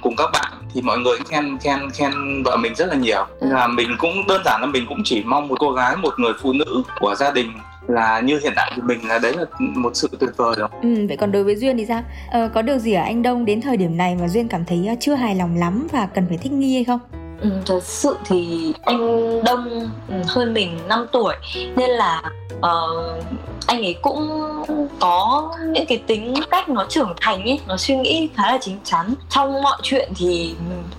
cùng 0.02 0.16
các 0.16 0.30
bạn 0.34 0.52
thì 0.76 0.82
mọi 0.82 0.98
người 0.98 1.18
khen 1.30 1.58
khen 1.58 1.90
khen 1.94 2.44
vợ 2.44 2.58
mình 2.58 2.76
rất 2.76 2.86
là 2.86 2.96
nhiều 2.96 3.26
nên 3.42 3.50
là 3.50 3.68
mình 3.68 3.90
cũng 3.98 4.28
đơn 4.28 4.42
giản 4.46 4.62
là 4.62 4.68
mình 4.68 4.86
cũng 4.90 5.02
chỉ 5.04 5.24
mong 5.24 5.48
một 5.48 5.56
cô 5.60 5.72
gái 5.72 5.96
một 5.96 6.20
người 6.20 6.34
phụ 6.42 6.54
nữ 6.54 6.84
của 7.00 7.16
gia 7.16 7.32
đình 7.32 7.52
là 7.88 8.20
như 8.20 8.40
hiện 8.44 8.54
tại 8.56 8.72
của 8.76 8.82
mình 8.86 9.08
là 9.08 9.20
đấy 9.20 9.34
là 9.38 9.46
một 9.60 9.92
sự 9.94 10.10
tuyệt 10.20 10.30
vời 10.38 10.56
rồi. 10.58 10.70
Ừ, 10.82 11.06
vậy 11.08 11.18
còn 11.18 11.32
đối 11.32 11.44
với 11.44 11.56
duyên 11.56 11.78
thì 11.78 11.86
sao? 11.86 12.04
Ờ, 12.32 12.50
có 12.54 12.62
điều 12.62 12.78
gì 12.78 12.94
ở 12.94 13.04
anh 13.04 13.22
Đông 13.22 13.46
đến 13.46 13.62
thời 13.62 13.78
điểm 13.78 13.98
này 13.98 14.16
mà 14.22 14.28
duyên 14.28 14.48
cảm 14.48 14.66
thấy 14.66 14.88
ờ, 14.88 14.96
chưa 15.00 15.16
hài 15.16 15.36
lòng 15.36 15.58
lắm 15.58 15.88
và 15.92 16.08
cần 16.16 16.26
phải 16.30 16.38
thích 16.38 16.52
nghi 16.52 16.76
hay 16.76 16.84
không? 16.84 17.00
Ừ, 17.42 17.50
thật 17.66 17.84
sự 17.84 18.18
thì 18.26 18.74
anh 18.82 19.44
Đông 19.44 19.90
ừ, 20.10 20.16
hơn 20.28 20.54
mình 20.54 20.80
5 20.88 21.06
tuổi 21.12 21.36
nên 21.76 21.90
là 21.90 22.22
uh, 22.58 23.24
anh 23.68 23.86
ấy 23.86 23.96
cũng 24.02 24.52
có 25.00 25.52
những 25.68 25.86
cái 25.86 25.98
tính 25.98 26.34
cách 26.52 26.70
nó 26.70 26.86
trưởng 26.90 27.14
thành 27.22 27.44
ấy 27.44 27.60
nó 27.68 27.78
suy 27.78 27.96
nghĩ 27.96 28.30
khá 28.36 28.52
là 28.52 28.58
chín 28.62 28.78
chắn. 28.84 29.14
Trong 29.30 29.62
mọi 29.62 29.78
chuyện 29.84 30.12
thì 30.16 30.56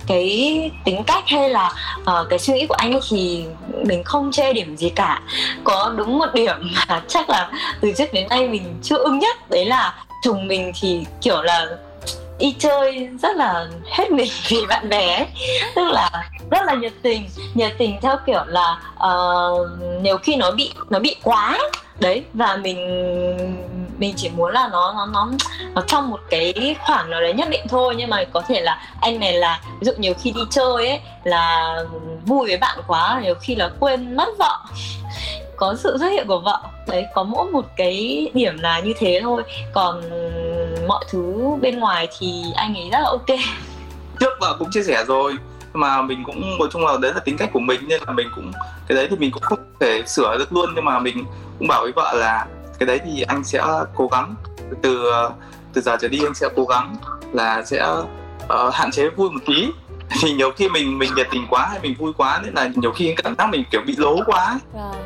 cái 0.07 0.71
tính 0.85 1.03
cách 1.07 1.23
hay 1.27 1.49
là 1.49 1.71
uh, 2.01 2.29
cái 2.29 2.39
suy 2.39 2.53
nghĩ 2.53 2.65
của 2.67 2.75
anh 2.75 2.91
ấy 2.91 3.01
thì 3.09 3.45
mình 3.85 4.03
không 4.03 4.31
chê 4.31 4.53
điểm 4.53 4.77
gì 4.77 4.89
cả. 4.89 5.21
Có 5.63 5.93
đúng 5.97 6.19
một 6.19 6.33
điểm 6.33 6.55
mà 6.89 7.01
chắc 7.07 7.29
là 7.29 7.51
từ 7.81 7.91
trước 7.97 8.13
đến 8.13 8.27
nay 8.29 8.47
mình 8.47 8.63
chưa 8.83 8.97
ưng 8.97 9.19
nhất 9.19 9.49
đấy 9.49 9.65
là 9.65 9.93
chồng 10.23 10.47
mình 10.47 10.71
thì 10.81 11.05
kiểu 11.21 11.41
là 11.41 11.67
đi 12.39 12.55
chơi 12.59 13.09
rất 13.21 13.35
là 13.35 13.67
hết 13.91 14.11
mình 14.11 14.31
vì 14.47 14.65
bạn 14.69 14.89
bè 14.89 15.15
ấy. 15.15 15.27
tức 15.75 15.87
là 15.91 16.09
rất 16.51 16.65
là 16.65 16.73
nhiệt 16.73 16.93
tình 17.01 17.29
nhiệt 17.53 17.73
tình 17.77 17.99
theo 18.01 18.17
kiểu 18.25 18.43
là 18.47 18.79
uh, 18.95 19.67
nhiều 20.01 20.17
khi 20.17 20.35
nó 20.35 20.51
bị 20.51 20.71
nó 20.89 20.99
bị 20.99 21.15
quá 21.23 21.59
đấy 21.99 22.23
và 22.33 22.55
mình 22.55 22.77
mình 23.97 24.13
chỉ 24.17 24.29
muốn 24.29 24.53
là 24.53 24.69
nó 24.71 24.93
nó 24.93 25.05
nó 25.05 25.29
nó 25.73 25.81
trong 25.87 26.09
một 26.09 26.19
cái 26.29 26.75
khoảng 26.85 27.09
nào 27.09 27.21
đấy 27.21 27.33
nhất 27.33 27.49
định 27.49 27.65
thôi. 27.69 27.95
Nhưng 27.97 28.09
mà 28.09 28.23
có 28.33 28.41
thể 28.41 28.61
là 28.61 28.81
anh 29.01 29.19
này 29.19 29.33
là 29.33 29.61
ví 29.79 29.85
dụ 29.85 29.91
nhiều 29.97 30.13
khi 30.21 30.31
đi 30.31 30.41
chơi 30.49 30.87
ấy 30.87 30.99
là 31.23 31.75
vui 32.25 32.47
với 32.47 32.57
bạn 32.57 32.79
quá 32.87 33.21
nhiều 33.23 33.35
khi 33.41 33.55
là 33.55 33.69
quên 33.79 34.15
mất 34.15 34.29
vợ. 34.39 34.59
Có 35.55 35.75
sự 35.77 35.97
xuất 35.99 36.09
hiện 36.09 36.27
của 36.27 36.39
vợ. 36.39 36.59
Đấy 36.87 37.05
có 37.13 37.23
mỗi 37.23 37.51
một 37.51 37.65
cái 37.75 38.27
điểm 38.33 38.59
là 38.59 38.79
như 38.79 38.93
thế 38.99 39.19
thôi. 39.23 39.43
Còn 39.73 40.01
mọi 40.87 41.05
thứ 41.09 41.55
bên 41.61 41.79
ngoài 41.79 42.07
thì 42.19 42.43
anh 42.55 42.75
ấy 42.75 42.89
rất 42.91 42.99
là 42.99 43.09
ok. 43.09 43.39
Trước 44.19 44.33
vợ 44.41 44.55
cũng 44.59 44.71
chia 44.71 44.83
sẻ 44.83 45.05
rồi 45.07 45.35
mà 45.73 46.01
mình 46.01 46.23
cũng 46.25 46.57
nói 46.59 46.67
chung 46.71 46.85
là 46.85 46.97
đấy 47.01 47.13
là 47.13 47.19
tính 47.19 47.37
cách 47.37 47.49
của 47.53 47.59
mình 47.59 47.81
nên 47.87 48.01
là 48.07 48.13
mình 48.13 48.27
cũng 48.35 48.51
cái 48.87 48.95
đấy 48.95 49.07
thì 49.09 49.15
mình 49.15 49.31
cũng 49.31 49.43
không 49.43 49.59
thể 49.79 50.03
sửa 50.05 50.37
được 50.37 50.53
luôn 50.53 50.69
nhưng 50.75 50.85
mà 50.85 50.99
mình 50.99 51.25
cũng 51.59 51.67
bảo 51.67 51.81
với 51.81 51.91
vợ 51.91 52.13
là 52.13 52.47
cái 52.79 52.87
đấy 52.87 52.99
thì 53.05 53.21
anh 53.21 53.43
sẽ 53.43 53.63
cố 53.95 54.07
gắng 54.11 54.35
từ 54.81 55.11
từ 55.73 55.81
giờ 55.81 55.97
trở 56.01 56.07
đi 56.07 56.19
anh 56.23 56.33
sẽ 56.33 56.47
cố 56.55 56.65
gắng 56.65 56.95
là 57.33 57.63
sẽ 57.65 57.87
uh, 58.43 58.73
hạn 58.73 58.91
chế 58.91 59.09
vui 59.09 59.29
một 59.29 59.39
tí. 59.45 59.67
thì 60.21 60.33
nhiều 60.33 60.51
khi 60.51 60.69
mình 60.69 60.99
mình 60.99 61.11
nhiệt 61.15 61.27
tình 61.31 61.45
quá 61.49 61.67
hay 61.69 61.79
mình 61.83 61.95
vui 61.99 62.13
quá 62.17 62.41
nên 62.43 62.53
là 62.53 62.69
nhiều 62.75 62.91
khi 62.91 63.15
cảm 63.23 63.35
giác 63.37 63.49
mình 63.49 63.63
kiểu 63.71 63.81
bị 63.87 63.95
lố 63.97 64.19
quá 64.25 64.59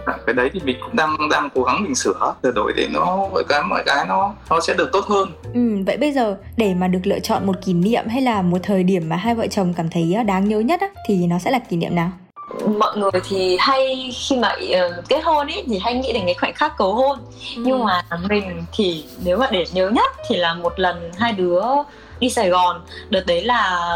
à. 0.06 0.18
cái 0.26 0.34
đấy 0.34 0.50
thì 0.54 0.60
mình 0.64 0.78
cũng 0.82 0.96
đang 0.96 1.30
đang 1.30 1.50
cố 1.56 1.64
gắng 1.64 1.84
mình 1.84 1.96
sửa 1.96 2.34
sửa 2.44 2.52
đổi 2.52 2.74
để 2.76 2.88
nó 2.92 3.28
mọi 3.32 3.44
cái 3.50 3.64
mọi 3.64 3.84
cái 3.86 4.06
nó 4.08 4.34
nó 4.50 4.60
sẽ 4.60 4.74
được 4.74 4.90
tốt 4.92 5.06
hơn 5.06 5.30
ừ, 5.54 5.84
vậy 5.86 5.98
bây 5.98 6.12
giờ 6.12 6.38
để 6.58 6.74
mà 6.74 6.88
được 6.88 7.00
lựa 7.04 7.20
chọn 7.20 7.48
một 7.48 7.56
kỷ 7.66 7.74
niệm 7.74 8.08
hay 8.08 8.22
là 8.22 8.42
một 8.42 8.58
thời 8.64 8.84
điểm 8.84 9.10
mà 9.10 9.16
hai 9.16 9.36
vợ 9.36 9.48
chồng 9.48 9.74
cảm 9.78 9.90
thấy 9.90 10.16
đáng 10.26 10.50
nhớ 10.50 10.60
nhất 10.60 10.82
á, 10.82 10.88
thì 11.08 11.28
nó 11.28 11.40
sẽ 11.40 11.52
là 11.52 11.60
kỷ 11.60 11.78
niệm 11.78 11.96
nào 11.96 12.12
mọi 12.80 12.98
người 12.98 13.12
thì 13.30 13.58
hay 13.60 14.12
khi 14.14 14.38
mà 14.38 14.56
uh, 14.56 15.10
kết 15.10 15.22
hôn 15.24 15.48
ấy 15.48 15.64
thì 15.68 15.80
hay 15.80 15.94
nghĩ 15.94 16.14
đến 16.14 16.24
cái 16.26 16.34
khoảnh 16.34 16.54
khắc 16.54 16.78
cầu 16.78 16.94
hôn 16.94 17.20
ừ. 17.56 17.62
nhưng 17.66 17.84
mà 17.84 18.02
mình 18.30 18.64
thì 18.74 19.06
nếu 19.24 19.38
mà 19.38 19.48
để 19.52 19.66
nhớ 19.74 19.90
nhất 19.90 20.12
thì 20.28 20.36
là 20.36 20.54
một 20.54 20.80
lần 20.80 21.12
hai 21.18 21.34
đứa 21.34 21.62
đi 22.22 22.30
Sài 22.30 22.50
Gòn 22.50 22.82
đợt 23.10 23.26
đấy 23.26 23.44
là 23.44 23.90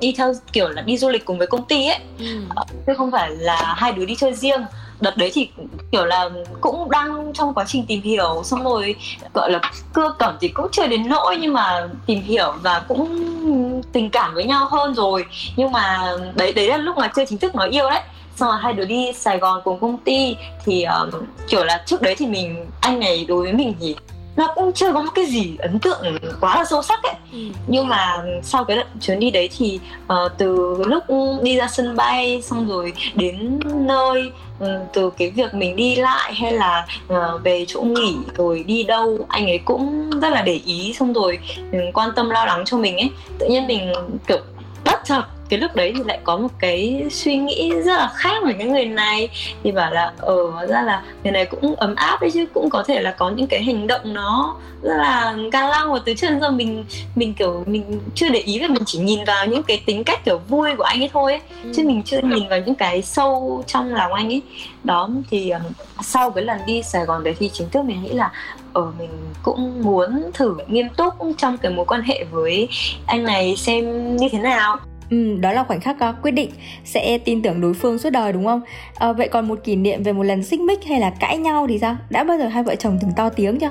đi 0.00 0.14
theo 0.18 0.32
kiểu 0.52 0.68
là 0.68 0.82
đi 0.82 0.98
du 0.98 1.08
lịch 1.08 1.24
cùng 1.24 1.38
với 1.38 1.46
công 1.46 1.64
ty 1.64 1.88
ấy. 1.88 1.98
Ừ. 2.18 2.26
Ờ, 2.54 2.64
chứ 2.86 2.92
không 2.96 3.10
phải 3.10 3.30
là 3.30 3.74
hai 3.76 3.92
đứa 3.92 4.04
đi 4.04 4.16
chơi 4.16 4.34
riêng. 4.34 4.64
Đợt 5.00 5.16
đấy 5.16 5.30
thì 5.34 5.48
kiểu 5.92 6.04
là 6.04 6.30
cũng 6.60 6.90
đang 6.90 7.32
trong 7.34 7.54
quá 7.54 7.64
trình 7.68 7.86
tìm 7.86 8.02
hiểu 8.02 8.42
xong 8.44 8.64
rồi 8.64 8.94
gọi 9.34 9.50
là 9.50 9.60
cưa 9.92 10.14
cẩm 10.18 10.36
thì 10.40 10.48
cũng 10.48 10.66
chưa 10.72 10.86
đến 10.86 11.08
nỗi 11.08 11.36
nhưng 11.40 11.52
mà 11.52 11.88
tìm 12.06 12.22
hiểu 12.22 12.54
và 12.62 12.82
cũng 12.88 13.82
tình 13.92 14.10
cảm 14.10 14.34
với 14.34 14.44
nhau 14.44 14.66
hơn 14.70 14.94
rồi. 14.94 15.24
Nhưng 15.56 15.72
mà 15.72 16.12
đấy 16.34 16.52
đấy 16.52 16.68
là 16.68 16.76
lúc 16.76 16.96
mà 16.96 17.08
chưa 17.16 17.24
chính 17.24 17.38
thức 17.38 17.54
nói 17.54 17.70
yêu 17.70 17.90
đấy. 17.90 18.00
Xong 18.36 18.48
rồi 18.48 18.58
hai 18.62 18.72
đứa 18.72 18.84
đi 18.84 19.12
Sài 19.12 19.38
Gòn 19.38 19.60
cùng 19.64 19.80
công 19.80 19.98
ty 19.98 20.36
thì 20.64 20.84
um, 20.84 21.10
kiểu 21.48 21.64
là 21.64 21.82
trước 21.86 22.02
đấy 22.02 22.14
thì 22.18 22.26
mình 22.26 22.66
anh 22.80 23.00
này 23.00 23.24
đối 23.28 23.42
với 23.42 23.52
mình 23.52 23.74
thì 23.80 23.96
nó 24.36 24.52
cũng 24.54 24.72
chưa 24.72 24.92
có 24.92 25.02
một 25.02 25.10
cái 25.14 25.26
gì 25.26 25.56
ấn 25.58 25.78
tượng 25.78 26.18
quá 26.40 26.58
là 26.58 26.64
sâu 26.64 26.82
sắc 26.82 27.02
ấy 27.02 27.14
ừ. 27.32 27.38
nhưng 27.66 27.88
mà 27.88 28.22
sau 28.42 28.64
cái 28.64 28.84
chuyến 29.00 29.20
đi 29.20 29.30
đấy 29.30 29.48
thì 29.58 29.80
uh, 30.04 30.32
từ 30.38 30.76
lúc 30.86 31.04
đi 31.42 31.56
ra 31.56 31.68
sân 31.68 31.96
bay 31.96 32.42
xong 32.42 32.68
rồi 32.68 32.92
đến 33.14 33.60
nơi 33.74 34.32
um, 34.60 34.68
từ 34.92 35.10
cái 35.10 35.30
việc 35.30 35.54
mình 35.54 35.76
đi 35.76 35.96
lại 35.96 36.34
hay 36.34 36.52
là 36.52 36.86
uh, 37.12 37.42
về 37.44 37.64
chỗ 37.68 37.82
nghỉ 37.82 38.16
rồi 38.36 38.64
đi 38.66 38.82
đâu 38.82 39.18
anh 39.28 39.46
ấy 39.46 39.58
cũng 39.58 40.10
rất 40.20 40.30
là 40.30 40.42
để 40.42 40.60
ý 40.66 40.94
xong 40.98 41.12
rồi 41.12 41.38
um, 41.72 41.92
quan 41.94 42.10
tâm 42.16 42.30
lo 42.30 42.44
lắng 42.44 42.62
cho 42.66 42.76
mình 42.76 42.96
ấy 42.96 43.10
tự 43.38 43.48
nhiên 43.48 43.66
mình 43.66 43.92
kiểu 44.26 44.40
bất 44.84 45.00
chợt 45.04 45.22
cái 45.52 45.60
lúc 45.60 45.74
đấy 45.74 45.92
thì 45.96 46.02
lại 46.06 46.18
có 46.24 46.36
một 46.36 46.48
cái 46.58 47.06
suy 47.10 47.36
nghĩ 47.36 47.72
rất 47.84 47.96
là 47.96 48.12
khác 48.14 48.42
với 48.44 48.54
cái 48.54 48.66
người 48.66 48.84
này 48.84 49.28
thì 49.64 49.72
bảo 49.72 49.92
là 49.92 50.12
ờ 50.18 50.66
ra 50.66 50.82
là 50.82 51.02
người 51.22 51.32
này 51.32 51.44
cũng 51.44 51.74
ấm 51.74 51.94
áp 51.94 52.20
đấy 52.20 52.30
chứ 52.34 52.46
cũng 52.54 52.70
có 52.70 52.82
thể 52.82 53.00
là 53.00 53.10
có 53.10 53.30
những 53.30 53.46
cái 53.46 53.62
hành 53.62 53.86
động 53.86 54.00
nó 54.04 54.56
rất 54.82 54.96
là 54.96 55.36
ga 55.52 55.68
lăng 55.68 55.92
và 55.92 55.98
từ 56.04 56.14
trước 56.14 56.26
đến 56.30 56.40
giờ 56.40 56.50
mình 56.50 56.84
mình 57.14 57.34
kiểu 57.34 57.64
mình 57.66 58.00
chưa 58.14 58.28
để 58.28 58.38
ý 58.38 58.58
và 58.60 58.68
mình 58.68 58.82
chỉ 58.86 58.98
nhìn 58.98 59.24
vào 59.24 59.46
những 59.46 59.62
cái 59.62 59.82
tính 59.86 60.04
cách 60.04 60.24
kiểu 60.24 60.38
vui 60.48 60.76
của 60.76 60.82
anh 60.82 61.02
ấy 61.02 61.10
thôi 61.12 61.32
ấy. 61.32 61.40
Ừ. 61.64 61.72
chứ 61.76 61.82
mình 61.86 62.02
chưa 62.02 62.20
nhìn 62.20 62.48
vào 62.48 62.58
những 62.58 62.74
cái 62.74 63.02
sâu 63.02 63.64
trong 63.66 63.94
lòng 63.94 64.12
anh 64.12 64.28
ấy 64.28 64.42
đó 64.84 65.08
thì 65.30 65.50
um, 65.50 65.62
sau 66.02 66.30
cái 66.30 66.44
lần 66.44 66.60
đi 66.66 66.82
Sài 66.82 67.04
Gòn 67.04 67.24
đấy 67.24 67.34
thì 67.38 67.50
chính 67.52 67.70
thức 67.70 67.84
mình 67.84 68.02
nghĩ 68.02 68.12
là 68.12 68.30
ở 68.72 68.82
ờ, 68.82 68.92
mình 68.98 69.10
cũng 69.42 69.82
muốn 69.82 70.30
thử 70.34 70.56
nghiêm 70.66 70.88
túc 70.88 71.14
trong 71.38 71.58
cái 71.58 71.72
mối 71.72 71.86
quan 71.86 72.02
hệ 72.02 72.24
với 72.30 72.68
anh 73.06 73.24
này 73.24 73.56
xem 73.56 74.16
như 74.16 74.28
thế 74.32 74.38
nào 74.38 74.76
Ừ, 75.12 75.36
đó 75.40 75.52
là 75.52 75.64
khoảnh 75.64 75.80
khắc 75.80 75.96
uh, 76.08 76.14
quyết 76.22 76.30
định 76.30 76.50
sẽ 76.84 77.18
tin 77.24 77.42
tưởng 77.42 77.60
đối 77.60 77.74
phương 77.74 77.98
suốt 77.98 78.10
đời 78.10 78.32
đúng 78.32 78.44
không? 78.46 78.60
À, 78.94 79.12
vậy 79.12 79.28
còn 79.28 79.48
một 79.48 79.58
kỷ 79.64 79.76
niệm 79.76 80.02
về 80.02 80.12
một 80.12 80.22
lần 80.22 80.42
xích 80.42 80.60
mích 80.60 80.84
hay 80.84 81.00
là 81.00 81.12
cãi 81.20 81.38
nhau 81.38 81.66
thì 81.68 81.78
sao? 81.78 81.96
Đã 82.10 82.24
bao 82.24 82.38
giờ 82.38 82.48
hai 82.48 82.62
vợ 82.62 82.74
chồng 82.74 82.98
từng 83.02 83.10
to 83.16 83.28
tiếng 83.28 83.58
chưa? 83.58 83.70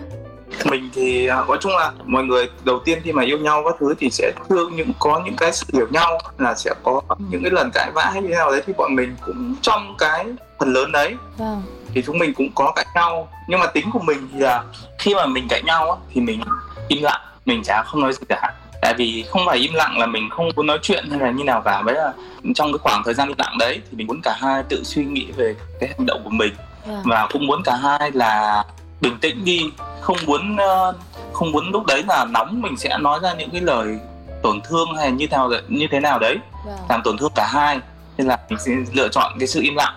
mình 0.65 0.89
thì 0.93 1.27
à, 1.27 1.35
nói 1.47 1.57
chung 1.61 1.71
là 1.71 1.91
mọi 2.05 2.23
người 2.23 2.49
đầu 2.63 2.79
tiên 2.85 2.99
khi 3.03 3.11
mà 3.11 3.23
yêu 3.23 3.37
nhau 3.37 3.61
các 3.65 3.75
thứ 3.79 3.93
thì 3.99 4.09
sẽ 4.09 4.31
thương 4.49 4.75
những 4.75 4.91
có 4.99 5.21
những 5.25 5.35
cái 5.37 5.53
sự 5.53 5.65
hiểu 5.73 5.87
nhau 5.91 6.19
là 6.37 6.55
sẽ 6.55 6.73
có 6.83 7.01
những 7.29 7.41
cái 7.43 7.51
lần 7.51 7.71
cãi 7.73 7.91
vã 7.93 8.09
hay 8.13 8.21
như 8.21 8.27
thế 8.27 8.35
nào 8.35 8.51
đấy 8.51 8.61
thì 8.65 8.73
bọn 8.77 8.95
mình 8.95 9.15
cũng 9.25 9.55
trong 9.61 9.95
cái 9.97 10.25
phần 10.59 10.73
lớn 10.73 10.91
đấy 10.91 11.15
vâng. 11.37 11.61
thì 11.93 12.03
chúng 12.05 12.19
mình 12.19 12.33
cũng 12.33 12.49
có 12.55 12.71
cãi 12.75 12.85
nhau 12.95 13.29
nhưng 13.47 13.59
mà 13.59 13.65
tính 13.65 13.85
của 13.93 13.99
mình 13.99 14.27
thì 14.33 14.39
là 14.39 14.63
khi 14.99 15.15
mà 15.15 15.25
mình 15.25 15.47
cãi 15.49 15.61
nhau 15.65 15.91
á, 15.91 15.97
thì 16.13 16.21
mình 16.21 16.41
im 16.87 17.03
lặng 17.03 17.21
mình 17.45 17.63
chả 17.63 17.83
không 17.83 18.01
nói 18.01 18.13
gì 18.13 18.25
cả 18.29 18.53
tại 18.81 18.93
vì 18.93 19.25
không 19.29 19.41
phải 19.45 19.57
im 19.57 19.73
lặng 19.73 19.97
là 19.97 20.05
mình 20.05 20.29
không 20.29 20.49
muốn 20.55 20.67
nói 20.67 20.79
chuyện 20.81 21.09
hay 21.09 21.19
là 21.19 21.31
như 21.31 21.43
nào 21.43 21.61
cả 21.61 21.81
với 21.81 21.95
là 21.95 22.13
trong 22.55 22.71
cái 22.73 22.79
khoảng 22.79 23.01
thời 23.05 23.13
gian 23.13 23.27
im 23.27 23.37
lặng 23.37 23.57
đấy 23.59 23.81
thì 23.91 23.97
mình 23.97 24.07
muốn 24.07 24.21
cả 24.23 24.35
hai 24.39 24.63
tự 24.69 24.83
suy 24.83 25.05
nghĩ 25.05 25.27
về 25.37 25.55
cái 25.79 25.89
hành 25.89 26.05
động 26.05 26.21
của 26.23 26.29
mình 26.29 26.53
yeah. 26.55 26.87
Vâng. 26.87 27.03
và 27.05 27.27
cũng 27.31 27.47
muốn 27.47 27.63
cả 27.63 27.75
hai 27.75 28.11
là 28.11 28.63
bình 29.01 29.17
tĩnh 29.21 29.45
đi 29.45 29.71
không 30.01 30.17
muốn 30.25 30.57
ờ, 30.57 30.93
không 31.33 31.51
muốn 31.51 31.71
lúc 31.71 31.85
đấy 31.85 32.03
là 32.07 32.25
nóng 32.25 32.61
mình 32.61 32.77
sẽ 32.77 32.97
nói 32.97 33.19
ra 33.23 33.33
những 33.33 33.49
cái 33.49 33.61
lời 33.61 33.99
tổn 34.43 34.61
thương 34.61 34.95
hay 34.97 35.11
như 35.11 35.27
nào 35.27 35.49
như 35.67 35.87
thế 35.91 35.99
nào 35.99 36.19
đấy 36.19 36.31
yeah. 36.31 36.65
Vâng. 36.65 36.85
làm 36.89 37.01
tổn 37.03 37.17
thương 37.17 37.31
cả 37.35 37.49
hai 37.53 37.79
nên 38.17 38.27
là 38.27 38.37
mình 38.49 38.59
sẽ 38.59 38.71
lựa 38.93 39.07
chọn 39.07 39.33
cái 39.39 39.47
sự 39.47 39.61
im 39.61 39.75
lặng 39.75 39.93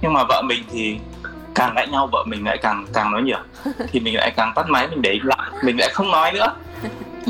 nhưng 0.00 0.12
mà 0.12 0.24
vợ 0.28 0.42
mình 0.42 0.62
thì 0.72 0.96
càng 1.54 1.72
cãi 1.76 1.86
nhau 1.86 2.08
vợ 2.12 2.24
mình 2.26 2.44
lại 2.44 2.58
càng 2.62 2.86
càng 2.92 3.10
nói 3.10 3.22
nhiều 3.22 3.38
thì 3.92 4.00
mình 4.00 4.14
lại 4.14 4.32
càng 4.36 4.52
tắt 4.54 4.68
máy 4.68 4.88
mình 4.88 5.02
để 5.02 5.10
im 5.10 5.26
lặng 5.26 5.52
mình 5.64 5.76
lại 5.80 5.88
không 5.92 6.10
nói 6.10 6.32
nữa 6.32 6.54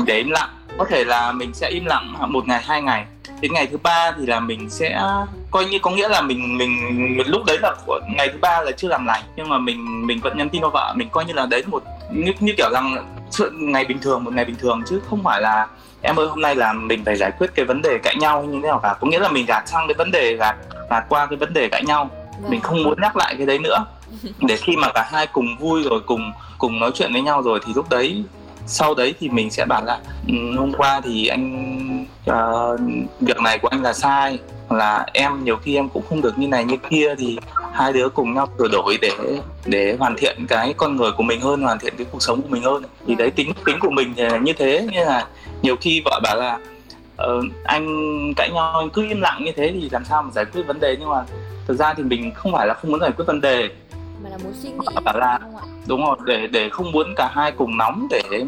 để 0.05 0.17
im 0.17 0.29
lặng 0.29 0.49
có 0.77 0.85
thể 0.89 1.03
là 1.03 1.31
mình 1.31 1.53
sẽ 1.53 1.69
im 1.69 1.85
lặng 1.85 2.13
một 2.27 2.47
ngày 2.47 2.61
hai 2.63 2.81
ngày. 2.81 3.05
Đến 3.41 3.53
ngày 3.53 3.67
thứ 3.67 3.77
ba 3.77 4.11
thì 4.17 4.25
là 4.25 4.39
mình 4.39 4.69
sẽ 4.69 5.01
coi 5.51 5.65
như 5.65 5.79
có 5.79 5.91
nghĩa 5.91 6.09
là 6.09 6.21
mình 6.21 6.57
mình, 6.57 6.69
mình 7.17 7.27
lúc 7.27 7.45
đấy 7.45 7.57
là 7.61 7.73
của 7.85 7.99
ngày 8.15 8.29
thứ 8.29 8.37
ba 8.41 8.61
là 8.61 8.71
chưa 8.71 8.87
làm 8.87 9.05
lành 9.05 9.23
nhưng 9.35 9.49
mà 9.49 9.57
mình 9.57 10.07
mình 10.07 10.19
vẫn 10.21 10.37
nhắn 10.37 10.49
tin 10.49 10.61
cho 10.61 10.69
vợ. 10.69 10.93
Mình 10.97 11.09
coi 11.11 11.25
như 11.25 11.33
là 11.33 11.45
đấy 11.45 11.63
một 11.67 11.83
như, 12.11 12.33
như 12.39 12.53
kiểu 12.57 12.69
rằng 12.73 13.05
ngày 13.51 13.85
bình 13.85 13.99
thường 14.01 14.23
một 14.23 14.33
ngày 14.33 14.45
bình 14.45 14.55
thường 14.59 14.81
chứ 14.89 14.99
không 15.09 15.23
phải 15.23 15.41
là 15.41 15.67
em 16.01 16.19
ơi 16.19 16.27
hôm 16.27 16.41
nay 16.41 16.55
là 16.55 16.73
mình 16.73 17.05
phải 17.05 17.15
giải 17.15 17.31
quyết 17.39 17.51
cái 17.55 17.65
vấn 17.65 17.81
đề 17.81 17.97
cãi 18.03 18.15
nhau 18.19 18.43
như 18.43 18.59
thế 18.63 18.67
nào 18.67 18.79
cả. 18.83 18.95
Có 19.01 19.07
nghĩa 19.07 19.19
là 19.19 19.29
mình 19.29 19.45
gạt 19.47 19.63
sang 19.67 19.87
cái 19.87 19.95
vấn 19.97 20.11
đề 20.11 20.35
gạt 20.35 20.55
gạt 20.89 21.05
qua 21.09 21.25
cái 21.25 21.37
vấn 21.37 21.53
đề 21.53 21.69
cãi 21.69 21.83
nhau. 21.87 22.09
Vâng. 22.41 22.51
mình 22.51 22.61
không 22.61 22.83
muốn 22.83 23.01
nhắc 23.01 23.15
lại 23.15 23.35
cái 23.37 23.45
đấy 23.45 23.59
nữa. 23.59 23.85
Để 24.39 24.57
khi 24.57 24.75
mà 24.75 24.91
cả 24.93 25.09
hai 25.11 25.27
cùng 25.27 25.57
vui 25.57 25.83
rồi 25.83 25.99
cùng 26.05 26.31
cùng 26.57 26.79
nói 26.79 26.91
chuyện 26.93 27.13
với 27.13 27.21
nhau 27.21 27.41
rồi 27.41 27.59
thì 27.65 27.73
lúc 27.75 27.89
đấy 27.89 28.23
sau 28.65 28.95
đấy 28.95 29.13
thì 29.19 29.29
mình 29.29 29.51
sẽ 29.51 29.65
bảo 29.65 29.85
là 29.85 29.99
ừ, 30.27 30.33
hôm 30.57 30.73
qua 30.77 31.01
thì 31.03 31.27
anh 31.27 32.05
uh, 32.29 32.79
việc 33.21 33.37
này 33.37 33.59
của 33.59 33.67
anh 33.67 33.83
là 33.83 33.93
sai 33.93 34.39
là 34.69 35.05
em 35.13 35.43
nhiều 35.43 35.55
khi 35.55 35.75
em 35.75 35.89
cũng 35.89 36.03
không 36.09 36.21
được 36.21 36.39
như 36.39 36.47
này 36.47 36.65
như 36.65 36.77
kia 36.89 37.15
thì 37.17 37.37
hai 37.73 37.93
đứa 37.93 38.09
cùng 38.09 38.33
nhau 38.33 38.47
sửa 38.57 38.67
đổi 38.71 38.97
để 39.01 39.11
để 39.65 39.95
hoàn 39.99 40.15
thiện 40.17 40.45
cái 40.47 40.73
con 40.77 40.95
người 40.95 41.11
của 41.11 41.23
mình 41.23 41.41
hơn 41.41 41.61
hoàn 41.61 41.79
thiện 41.79 41.93
cái 41.97 42.07
cuộc 42.11 42.21
sống 42.21 42.41
của 42.41 42.47
mình 42.49 42.63
hơn. 42.63 42.83
Thì 43.07 43.15
đấy 43.15 43.31
tính 43.31 43.53
tính 43.65 43.77
của 43.79 43.89
mình 43.89 44.13
thì 44.17 44.23
như 44.41 44.53
thế 44.53 44.87
như 44.91 45.05
là 45.05 45.27
nhiều 45.61 45.75
khi 45.81 46.01
vợ 46.05 46.19
bảo 46.23 46.35
là 46.35 46.59
ờ, 47.17 47.41
anh 47.63 47.87
cãi 48.35 48.49
nhau 48.53 48.79
anh 48.79 48.89
cứ 48.89 49.07
im 49.09 49.21
lặng 49.21 49.43
như 49.43 49.51
thế 49.55 49.71
thì 49.73 49.89
làm 49.91 50.05
sao 50.05 50.23
mà 50.23 50.31
giải 50.31 50.45
quyết 50.45 50.63
vấn 50.67 50.79
đề? 50.79 50.95
Nhưng 50.99 51.09
mà 51.09 51.23
thực 51.67 51.77
ra 51.77 51.93
thì 51.93 52.03
mình 52.03 52.31
không 52.33 52.51
phải 52.51 52.67
là 52.67 52.73
không 52.73 52.91
muốn 52.91 52.99
giải 52.99 53.11
quyết 53.17 53.25
vấn 53.27 53.41
đề 53.41 53.69
mà 54.23 54.29
là 54.29 54.37
muốn 54.43 54.53
suy 54.61 54.69
nghĩ 54.69 54.95
bảo 55.03 55.17
là 55.17 55.39
đúng 55.87 56.05
rồi 56.05 56.15
để 56.25 56.47
để 56.47 56.69
không 56.69 56.91
muốn 56.91 57.13
cả 57.15 57.29
hai 57.33 57.51
cùng 57.51 57.77
nóng 57.77 58.07
để 58.09 58.43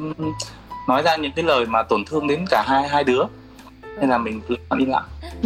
nói 0.88 1.04
ra 1.04 1.16
những 1.16 1.32
cái 1.36 1.46
lời 1.46 1.66
mà 1.66 1.84
tổn 1.84 2.06
thương 2.06 2.28
đến 2.28 2.46
cả 2.50 2.64
hai 2.68 2.88
hai 2.88 3.04
đứa. 3.04 3.24
Nên 4.00 4.10
là 4.10 4.18
mình 4.18 4.42
cứ 4.48 4.56
đi 4.78 4.86
lặng 4.86 5.04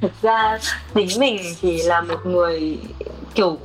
thực 0.00 0.12
ra 0.22 0.58
tính 0.94 1.08
mình 1.18 1.42
thì 1.60 1.82
là 1.82 2.00
một 2.00 2.26
người 2.26 2.78
kiểu 3.34 3.58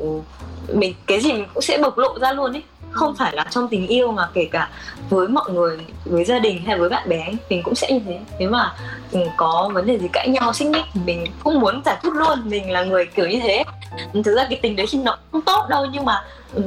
mình 0.73 0.93
cái 1.07 1.19
gì 1.19 1.33
mình 1.33 1.45
cũng 1.53 1.61
sẽ 1.61 1.77
bộc 1.77 1.97
lộ 1.97 2.19
ra 2.19 2.33
luôn 2.33 2.53
ấy 2.53 2.63
không 2.91 3.15
phải 3.15 3.35
là 3.35 3.45
trong 3.49 3.67
tình 3.67 3.87
yêu 3.87 4.11
mà 4.11 4.29
kể 4.33 4.47
cả 4.51 4.69
với 5.09 5.27
mọi 5.27 5.51
người 5.51 5.77
với 6.05 6.25
gia 6.25 6.39
đình 6.39 6.65
hay 6.65 6.77
với 6.79 6.89
bạn 6.89 7.09
bè 7.09 7.31
mình 7.49 7.63
cũng 7.63 7.75
sẽ 7.75 7.91
như 7.91 7.99
thế. 8.05 8.19
Nếu 8.39 8.49
mà 8.49 8.73
mình 9.11 9.27
có 9.37 9.69
vấn 9.73 9.85
đề 9.85 9.99
gì 9.99 10.07
cãi 10.13 10.29
nhau 10.29 10.53
xích 10.53 10.67
mích 10.67 10.85
mình 11.05 11.25
cũng 11.43 11.59
muốn 11.59 11.81
giải 11.85 11.97
quyết 12.01 12.13
luôn. 12.13 12.39
Mình 12.45 12.71
là 12.71 12.83
người 12.83 13.05
kiểu 13.05 13.27
như 13.27 13.39
thế. 13.43 13.63
Thực 14.13 14.35
ra 14.35 14.45
cái 14.49 14.59
tình 14.61 14.75
đấy 14.75 14.85
thì 14.89 14.99
nó 15.03 15.17
không 15.31 15.41
tốt 15.41 15.65
đâu 15.69 15.85
nhưng 15.93 16.05
mà 16.05 16.23
um, 16.53 16.63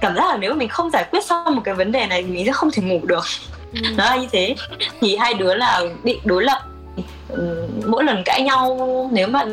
cảm 0.00 0.14
giác 0.14 0.28
là 0.28 0.36
nếu 0.36 0.54
mình 0.54 0.68
không 0.68 0.90
giải 0.90 1.04
quyết 1.10 1.24
xong 1.24 1.54
một 1.56 1.62
cái 1.64 1.74
vấn 1.74 1.92
đề 1.92 2.06
này 2.06 2.22
thì 2.22 2.28
mình 2.28 2.46
sẽ 2.46 2.52
không 2.52 2.70
thể 2.70 2.82
ngủ 2.82 3.00
được. 3.02 3.24
Ừ. 3.72 3.80
nó 3.96 4.04
là 4.04 4.16
như 4.16 4.26
thế. 4.32 4.54
Thì 5.00 5.16
hai 5.16 5.34
đứa 5.34 5.54
là 5.54 5.82
bị 6.02 6.20
đối 6.24 6.44
lập. 6.44 6.62
Mỗi 7.86 8.04
lần 8.04 8.22
cãi 8.24 8.42
nhau 8.42 8.78
nếu 9.12 9.28
mà 9.28 9.44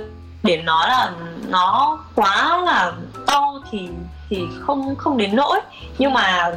để 0.44 0.58
nói 0.58 0.90
là 0.90 1.12
nó 1.48 2.00
quá 2.16 2.62
là 2.66 2.94
to 3.26 3.62
thì 3.72 3.90
thì 4.32 4.42
không 4.60 4.96
không 4.96 5.18
đến 5.18 5.36
nỗi 5.36 5.60
nhưng 5.98 6.14
mà 6.14 6.52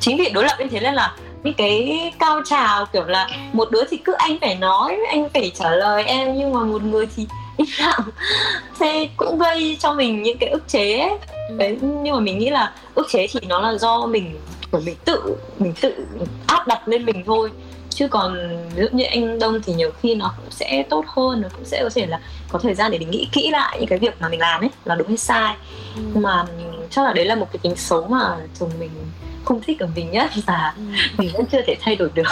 chính 0.00 0.16
vì 0.16 0.30
đối 0.30 0.44
lập 0.44 0.56
như 0.58 0.66
thế 0.70 0.80
nên 0.80 0.94
là 0.94 1.14
những 1.42 1.54
cái 1.54 2.12
cao 2.18 2.40
trào 2.44 2.86
kiểu 2.86 3.04
là 3.04 3.28
một 3.52 3.70
đứa 3.70 3.82
thì 3.90 3.96
cứ 3.96 4.12
anh 4.12 4.38
phải 4.40 4.54
nói 4.54 4.98
anh 5.08 5.28
phải 5.34 5.52
trả 5.54 5.70
lời 5.70 6.04
em 6.04 6.38
nhưng 6.38 6.52
mà 6.52 6.64
một 6.64 6.82
người 6.82 7.06
thì 7.16 7.26
im 7.56 7.66
lặng 7.78 8.00
thế 8.80 9.08
cũng 9.16 9.38
gây 9.38 9.76
cho 9.80 9.94
mình 9.94 10.22
những 10.22 10.38
cái 10.38 10.48
ức 10.48 10.68
chế 10.68 10.98
ấy. 10.98 11.18
Ừ. 11.48 11.56
đấy 11.56 11.78
nhưng 11.80 12.14
mà 12.14 12.20
mình 12.20 12.38
nghĩ 12.38 12.50
là 12.50 12.72
ức 12.94 13.06
chế 13.10 13.26
thì 13.26 13.40
nó 13.48 13.60
là 13.60 13.78
do 13.78 14.06
mình 14.06 14.38
của 14.70 14.80
mình 14.84 14.96
tự 15.04 15.36
mình 15.58 15.72
tự 15.80 16.06
áp 16.46 16.66
đặt 16.66 16.88
lên 16.88 17.04
mình 17.04 17.22
thôi 17.26 17.50
chứ 17.90 18.08
còn 18.08 18.58
ví 18.74 18.82
dụ 18.82 18.88
như 18.92 19.04
anh 19.04 19.38
đông 19.38 19.60
thì 19.62 19.74
nhiều 19.74 19.90
khi 20.02 20.14
nó 20.14 20.34
cũng 20.36 20.50
sẽ 20.50 20.84
tốt 20.90 21.04
hơn 21.08 21.40
nó 21.40 21.48
cũng 21.56 21.64
sẽ 21.64 21.82
có 21.82 21.90
thể 21.94 22.06
là 22.06 22.20
có 22.48 22.58
thời 22.58 22.74
gian 22.74 22.90
để 22.90 22.98
mình 22.98 23.10
nghĩ 23.10 23.28
kỹ 23.32 23.50
lại 23.50 23.76
những 23.78 23.88
cái 23.88 23.98
việc 23.98 24.14
mà 24.20 24.28
mình 24.28 24.40
làm 24.40 24.60
ấy 24.60 24.70
là 24.84 24.94
đúng 24.94 25.08
hay 25.08 25.16
sai 25.16 25.54
ừ. 25.96 26.02
nhưng 26.14 26.22
mà 26.22 26.44
chắc 26.90 27.04
là 27.04 27.12
đấy 27.12 27.24
là 27.24 27.34
một 27.34 27.46
cái 27.52 27.58
tính 27.62 27.76
xấu 27.76 28.06
mà 28.08 28.36
chồng 28.60 28.70
mình 28.80 28.90
không 29.44 29.60
thích 29.66 29.78
ở 29.80 29.88
mình 29.96 30.10
nhất 30.10 30.30
và 30.46 30.74
ừ. 30.76 30.82
mình 31.18 31.30
vẫn 31.32 31.46
chưa 31.52 31.62
thể 31.66 31.76
thay 31.80 31.96
đổi 31.96 32.10
được 32.14 32.26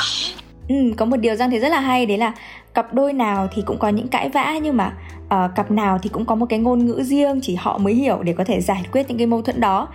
Ừ, 0.69 0.75
có 0.97 1.05
một 1.05 1.17
điều 1.17 1.37
Giang 1.37 1.51
thấy 1.51 1.61
rất 1.61 1.69
là 1.69 1.81
hay 1.81 2.07
đấy 2.07 2.19
là 2.19 2.33
cặp 2.75 2.95
đôi 2.95 3.13
nào 3.13 3.49
thì 3.55 3.63
cũng 3.67 3.79
có 3.79 3.89
những 3.89 4.09
cãi 4.09 4.29
vã 4.29 4.55
nhưng 4.63 4.77
mà 4.77 4.93
uh, 5.25 5.55
cặp 5.55 5.71
nào 5.71 5.99
thì 6.03 6.11
cũng 6.11 6.25
có 6.25 6.35
một 6.35 6.47
cái 6.49 6.59
ngôn 6.59 6.87
ngữ 6.87 7.03
riêng 7.03 7.41
chỉ 7.43 7.55
họ 7.55 7.79
mới 7.79 7.95
hiểu 7.95 8.23
để 8.23 8.33
có 8.33 8.45
thể 8.45 8.61
giải 8.61 8.83
quyết 8.93 9.09
những 9.09 9.19
cái 9.19 9.27
mâu 9.27 9.43
thuẫn 9.43 9.61
đó 9.61 9.89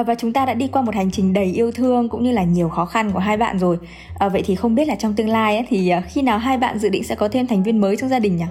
uh, 0.00 0.06
và 0.06 0.14
chúng 0.14 0.32
ta 0.32 0.46
đã 0.46 0.54
đi 0.54 0.68
qua 0.68 0.82
một 0.82 0.94
hành 0.94 1.10
trình 1.10 1.32
đầy 1.32 1.44
yêu 1.44 1.72
thương 1.72 2.08
cũng 2.08 2.24
như 2.24 2.32
là 2.32 2.44
nhiều 2.44 2.68
khó 2.68 2.84
khăn 2.84 3.10
của 3.12 3.18
hai 3.18 3.36
bạn 3.36 3.58
rồi 3.58 3.78
uh, 4.26 4.32
vậy 4.32 4.42
thì 4.46 4.54
không 4.54 4.74
biết 4.74 4.88
là 4.88 4.94
trong 4.94 5.14
tương 5.14 5.28
lai 5.28 5.56
ấy, 5.56 5.66
thì 5.68 5.92
uh, 5.98 6.04
khi 6.08 6.22
nào 6.22 6.38
hai 6.38 6.58
bạn 6.58 6.78
dự 6.78 6.88
định 6.88 7.04
sẽ 7.04 7.14
có 7.14 7.28
thêm 7.28 7.46
thành 7.46 7.62
viên 7.62 7.80
mới 7.80 7.96
trong 7.96 8.10
gia 8.10 8.18
đình 8.18 8.36
nhỉ? 8.36 8.44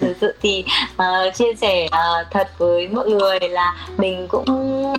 Thực 0.00 0.16
sự 0.20 0.34
thì 0.42 0.64
uh, 0.94 1.34
chia 1.34 1.54
sẻ 1.54 1.86
uh, 1.86 2.26
thật 2.30 2.48
với 2.58 2.88
mọi 2.88 3.08
người 3.08 3.38
là 3.40 3.74
mình 3.96 4.26
cũng 4.28 4.44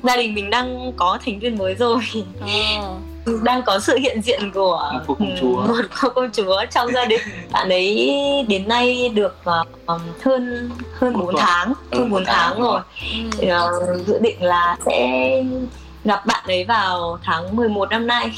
gia 0.03 0.17
đình 0.17 0.33
mình 0.33 0.49
đang 0.49 0.91
có 0.95 1.17
thành 1.25 1.39
viên 1.39 1.57
mới 1.57 1.75
rồi. 1.75 1.99
Oh 2.43 3.15
đang 3.43 3.63
có 3.65 3.79
sự 3.79 3.97
hiện 3.97 4.21
diện 4.21 4.51
của 4.53 4.91
một 4.93 4.99
cô 5.07 5.13
công 5.13 5.35
chúa. 5.41 5.67
một 5.67 5.85
cô 6.01 6.09
công 6.09 6.29
chúa 6.33 6.65
trong 6.71 6.91
gia 6.93 7.05
đình. 7.05 7.21
Bạn 7.51 7.69
ấy 7.69 8.45
đến 8.47 8.67
nay 8.67 9.09
được 9.09 9.35
uh, 9.39 10.01
hơn 10.21 10.71
hơn 10.93 11.13
4 11.13 11.35
tháng 11.37 11.73
hơn 11.91 12.09
4 12.09 12.25
tháng 12.25 12.61
rồi. 12.61 12.81
Thì, 13.37 13.47
uh, 13.47 14.07
dự 14.07 14.19
định 14.19 14.43
là 14.43 14.77
sẽ 14.85 15.43
gặp 16.03 16.25
bạn 16.25 16.43
ấy 16.47 16.63
vào 16.63 17.19
tháng 17.23 17.55
11 17.55 17.89
năm 17.89 18.07
nay. 18.07 18.31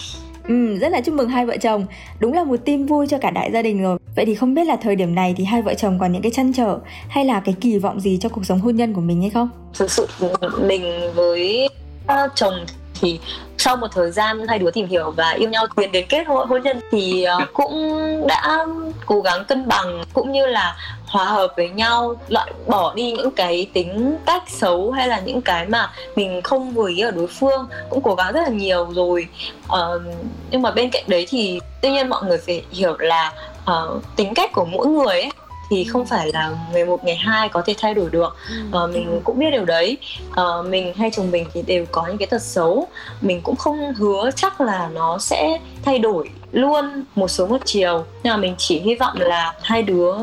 Ừ, 0.48 0.78
rất 0.82 0.92
là 0.92 1.02
chúc 1.02 1.16
mừng 1.16 1.30
hai 1.30 1.46
vợ 1.46 1.58
chồng. 1.62 1.86
Đúng 2.20 2.34
là 2.34 2.44
một 2.44 2.58
tin 2.66 2.86
vui 2.86 3.08
cho 3.08 3.18
cả 3.22 3.32
đại 3.32 3.52
gia 3.54 3.62
đình 3.62 3.84
rồi 3.84 3.97
Vậy 4.18 4.26
thì 4.26 4.36
không 4.36 4.54
biết 4.54 4.68
là 4.68 4.76
thời 4.76 4.96
điểm 4.96 5.16
này 5.16 5.34
thì 5.38 5.44
hai 5.44 5.62
vợ 5.62 5.74
chồng 5.74 6.00
còn 6.00 6.12
những 6.12 6.22
cái 6.22 6.32
chăn 6.32 6.54
trở 6.54 6.78
Hay 7.10 7.26
là 7.26 7.40
cái 7.40 7.56
kỳ 7.62 7.78
vọng 7.78 8.00
gì 8.00 8.18
cho 8.22 8.30
cuộc 8.30 8.46
sống 8.46 8.60
hôn 8.60 8.76
nhân 8.76 8.94
của 8.94 9.02
mình 9.02 9.22
hay 9.22 9.30
không? 9.30 9.50
Thực 9.74 9.92
sự 9.92 10.08
mình 10.62 11.14
với 11.16 11.70
chồng 12.36 12.66
thì 13.02 13.20
sau 13.58 13.78
một 13.78 13.88
thời 13.92 14.12
gian 14.12 14.48
hai 14.48 14.60
đứa 14.60 14.72
tìm 14.72 14.88
hiểu 14.88 15.12
và 15.12 15.32
yêu 15.32 15.50
nhau 15.50 15.68
tiến 15.76 15.92
đến 15.92 16.06
kết 16.10 16.28
hôn, 16.28 16.48
hôn 16.48 16.64
nhân 16.64 16.80
thì 16.92 17.24
ờ, 17.24 17.40
cũng 17.54 18.02
đã 18.28 18.66
cố 19.06 19.22
gắng 19.22 19.46
cân 19.46 19.68
bằng 19.68 20.04
cũng 20.14 20.32
như 20.32 20.46
là 20.46 20.76
hòa 21.08 21.26
hợp 21.26 21.54
với 21.58 21.70
nhau 21.70 22.16
loại 22.30 22.52
bỏ 22.68 22.94
đi 22.96 23.12
những 23.12 23.32
cái 23.32 23.70
tính 23.74 24.18
cách 24.26 24.44
xấu 24.48 24.92
hay 24.92 25.08
là 25.08 25.20
những 25.20 25.42
cái 25.42 25.66
mà 25.66 25.92
mình 26.16 26.42
không 26.42 26.72
vừa 26.72 26.90
ý 26.90 27.00
ở 27.00 27.12
đối 27.12 27.28
phương 27.28 27.68
cũng 27.90 28.02
cố 28.02 28.16
gắng 28.16 28.34
rất 28.34 28.42
là 28.42 28.50
nhiều 28.50 28.88
rồi 28.94 29.28
uh, 29.66 30.02
nhưng 30.52 30.62
mà 30.62 30.72
bên 30.72 30.90
cạnh 30.90 31.04
đấy 31.08 31.26
thì 31.30 31.60
tuy 31.82 31.92
nhiên 31.92 32.10
mọi 32.10 32.24
người 32.24 32.38
phải 32.38 32.64
hiểu 32.72 32.96
là 33.00 33.34
uh, 33.72 34.04
tính 34.16 34.34
cách 34.34 34.52
của 34.54 34.66
mỗi 34.66 34.88
người 34.88 35.22
ấy 35.22 35.32
thì 35.70 35.84
không 35.84 36.06
phải 36.06 36.32
là 36.34 36.52
ngày 36.74 36.86
một 36.86 37.04
ngày 37.04 37.16
hai 37.16 37.50
có 37.50 37.62
thể 37.66 37.76
thay 37.82 37.94
đổi 37.94 38.10
được. 38.10 38.38
Uh, 38.70 38.90
mình 38.90 39.22
cũng 39.24 39.40
biết 39.40 39.52
điều 39.52 39.66
đấy. 39.66 39.98
Uh, 40.30 40.66
mình 40.66 40.94
hay 40.94 41.10
chồng 41.14 41.32
mình 41.32 41.46
thì 41.54 41.62
đều 41.62 41.86
có 41.92 42.06
những 42.08 42.18
cái 42.18 42.28
tật 42.28 42.42
xấu. 42.42 42.88
Mình 43.22 43.42
cũng 43.42 43.56
không 43.56 43.94
hứa 43.94 44.30
chắc 44.36 44.62
là 44.62 44.90
nó 44.94 45.18
sẽ 45.18 45.60
thay 45.86 46.00
đổi 46.00 46.30
luôn 46.52 47.04
một 47.16 47.28
số 47.28 47.48
một 47.48 47.58
chiều. 47.66 48.06
Nhưng 48.24 48.34
mà 48.34 48.38
mình 48.38 48.56
chỉ 48.58 48.80
hy 48.80 48.96
vọng 48.96 49.16
là 49.20 49.54
hai 49.62 49.84
đứa 49.84 50.14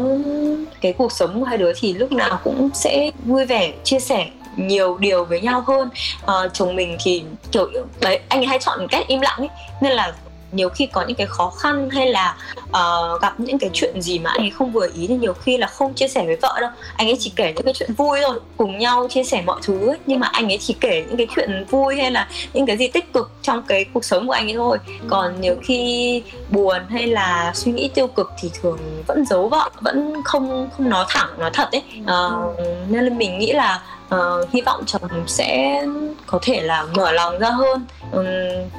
cái 0.80 0.92
cuộc 0.92 1.12
sống 1.12 1.40
của 1.40 1.46
hai 1.46 1.58
đứa 1.58 1.72
thì 1.76 1.92
lúc 1.92 2.12
nào 2.12 2.40
cũng 2.44 2.70
sẽ 2.74 3.10
vui 3.24 3.44
vẻ 3.44 3.72
chia 3.84 4.00
sẻ 4.00 4.26
nhiều 4.56 4.98
điều 4.98 5.24
với 5.24 5.40
nhau 5.40 5.64
hơn. 5.66 5.88
Uh, 6.24 6.52
chồng 6.52 6.76
mình 6.76 6.96
thì 7.04 7.24
kiểu 7.52 7.70
đấy 8.00 8.20
anh 8.28 8.40
ấy 8.40 8.46
hay 8.46 8.58
chọn 8.58 8.86
cách 8.88 9.06
im 9.06 9.20
lặng 9.20 9.38
ấy. 9.38 9.48
Nên 9.80 9.92
là 9.92 10.12
nhiều 10.54 10.68
khi 10.68 10.86
có 10.86 11.02
những 11.02 11.16
cái 11.16 11.26
khó 11.26 11.50
khăn 11.50 11.90
hay 11.90 12.06
là 12.06 12.36
uh, 12.68 13.22
gặp 13.22 13.40
những 13.40 13.58
cái 13.58 13.70
chuyện 13.72 14.02
gì 14.02 14.18
mà 14.18 14.30
anh 14.30 14.40
ấy 14.40 14.50
không 14.50 14.72
vừa 14.72 14.88
ý 14.94 15.06
thì 15.06 15.16
nhiều 15.16 15.32
khi 15.32 15.56
là 15.56 15.66
không 15.66 15.94
chia 15.94 16.08
sẻ 16.08 16.26
với 16.26 16.36
vợ 16.36 16.58
đâu 16.60 16.70
anh 16.96 17.08
ấy 17.08 17.16
chỉ 17.20 17.32
kể 17.36 17.52
những 17.56 17.64
cái 17.64 17.74
chuyện 17.74 17.94
vui 17.94 18.18
thôi 18.26 18.40
cùng 18.56 18.78
nhau 18.78 19.06
chia 19.10 19.24
sẻ 19.24 19.42
mọi 19.46 19.60
thứ 19.62 19.88
ấy. 19.88 19.98
nhưng 20.06 20.20
mà 20.20 20.26
anh 20.32 20.48
ấy 20.48 20.58
chỉ 20.58 20.76
kể 20.80 21.04
những 21.08 21.16
cái 21.16 21.26
chuyện 21.36 21.64
vui 21.70 21.96
hay 21.96 22.10
là 22.10 22.28
những 22.52 22.66
cái 22.66 22.76
gì 22.76 22.88
tích 22.88 23.12
cực 23.12 23.30
trong 23.42 23.62
cái 23.62 23.84
cuộc 23.84 24.04
sống 24.04 24.26
của 24.26 24.32
anh 24.32 24.46
ấy 24.46 24.54
thôi 24.54 24.78
ừ. 24.86 25.06
còn 25.10 25.40
nhiều 25.40 25.56
khi 25.62 26.22
buồn 26.50 26.82
hay 26.88 27.06
là 27.06 27.52
suy 27.54 27.72
nghĩ 27.72 27.90
tiêu 27.94 28.06
cực 28.06 28.30
thì 28.40 28.50
thường 28.60 28.78
vẫn 29.06 29.24
giấu 29.26 29.48
vợ 29.48 29.70
vẫn 29.80 30.22
không 30.24 30.44
không 30.76 30.90
nói 30.90 31.04
thẳng 31.08 31.28
nói 31.38 31.50
thật 31.52 31.68
ấy 31.72 31.82
uh, 32.02 32.60
nên 32.88 33.04
là 33.04 33.10
mình 33.14 33.38
nghĩ 33.38 33.52
là 33.52 33.82
uh, 34.14 34.50
hy 34.52 34.60
vọng 34.60 34.82
chồng 34.86 35.10
sẽ 35.26 35.82
có 36.26 36.38
thể 36.42 36.60
là 36.60 36.86
mở 36.96 37.12
lòng 37.12 37.38
ra 37.38 37.50
hơn. 37.50 37.86
Um, 38.12 38.24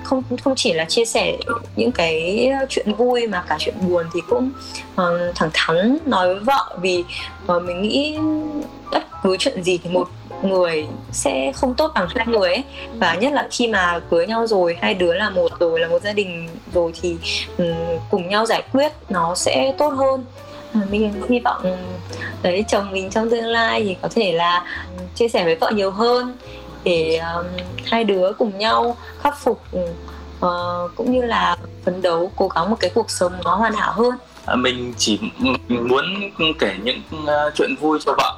không 0.04 0.24
không 0.44 0.54
chỉ 0.56 0.74
là 0.74 0.86
chia 0.86 1.06
sẻ 1.06 1.38
những 1.76 1.92
cái 1.92 2.50
chuyện 2.70 2.94
vui 2.94 3.28
mà 3.28 3.44
cả 3.50 3.56
chuyện 3.60 3.76
buồn 3.82 4.06
thì 4.14 4.20
cũng 4.30 4.52
uh, 4.94 5.36
thẳng 5.36 5.50
thắn 5.54 5.98
nói 6.06 6.28
với 6.28 6.40
vợ 6.44 6.78
vì 6.82 7.04
uh, 7.56 7.64
mình 7.64 7.82
nghĩ 7.82 8.18
bất 8.92 9.04
cứ 9.24 9.38
chuyện 9.40 9.64
gì 9.64 9.80
thì 9.84 9.90
một 9.90 10.08
người 10.44 10.88
sẽ 11.12 11.52
không 11.56 11.74
tốt 11.74 11.92
bằng 11.96 12.08
hai 12.16 12.28
người 12.28 12.50
ấy. 12.50 12.64
Và 12.98 13.14
nhất 13.14 13.34
là 13.34 13.48
khi 13.52 13.68
mà 13.68 14.00
cưới 14.10 14.28
nhau 14.28 14.48
rồi 14.48 14.78
hai 14.82 14.94
đứa 14.94 15.14
là 15.14 15.30
một 15.30 15.60
rồi 15.60 15.80
là 15.80 15.88
một 15.88 16.02
gia 16.02 16.14
đình 16.14 16.48
rồi 16.74 16.92
thì 17.02 17.18
um, 17.58 17.68
cùng 18.12 18.30
nhau 18.30 18.46
giải 18.46 18.64
quyết 18.74 18.92
nó 19.10 19.36
sẽ 19.36 19.74
tốt 19.78 19.90
hơn 19.90 20.26
mình 20.90 21.24
hy 21.30 21.40
vọng 21.40 21.62
đấy 22.42 22.66
chồng 22.68 22.92
mình 22.92 23.10
trong 23.10 23.30
tương 23.30 23.46
lai 23.46 23.84
thì 23.84 23.96
có 24.02 24.10
thể 24.16 24.32
là 24.32 24.66
chia 25.16 25.28
sẻ 25.28 25.44
với 25.44 25.56
vợ 25.56 25.72
nhiều 25.76 25.92
hơn 25.92 26.38
để 26.84 27.18
um, 27.36 27.46
hai 27.86 28.04
đứa 28.04 28.32
cùng 28.38 28.58
nhau 28.58 28.98
khắc 29.22 29.40
phục 29.40 29.62
uh, 30.46 30.92
cũng 30.96 31.12
như 31.12 31.22
là 31.22 31.58
phấn 31.86 32.02
đấu 32.02 32.32
cố 32.36 32.48
gắng 32.48 32.70
một 32.70 32.78
cái 32.80 32.92
cuộc 32.94 33.10
sống 33.10 33.34
nó 33.44 33.56
hoàn 33.56 33.74
hảo 33.74 33.94
hơn. 33.94 34.18
À, 34.46 34.56
mình 34.56 34.94
chỉ 34.98 35.20
muốn 35.70 36.32
kể 36.60 36.76
những 36.84 37.02
uh, 37.24 37.54
chuyện 37.56 37.76
vui 37.80 38.00
cho 38.06 38.14
vợ. 38.18 38.36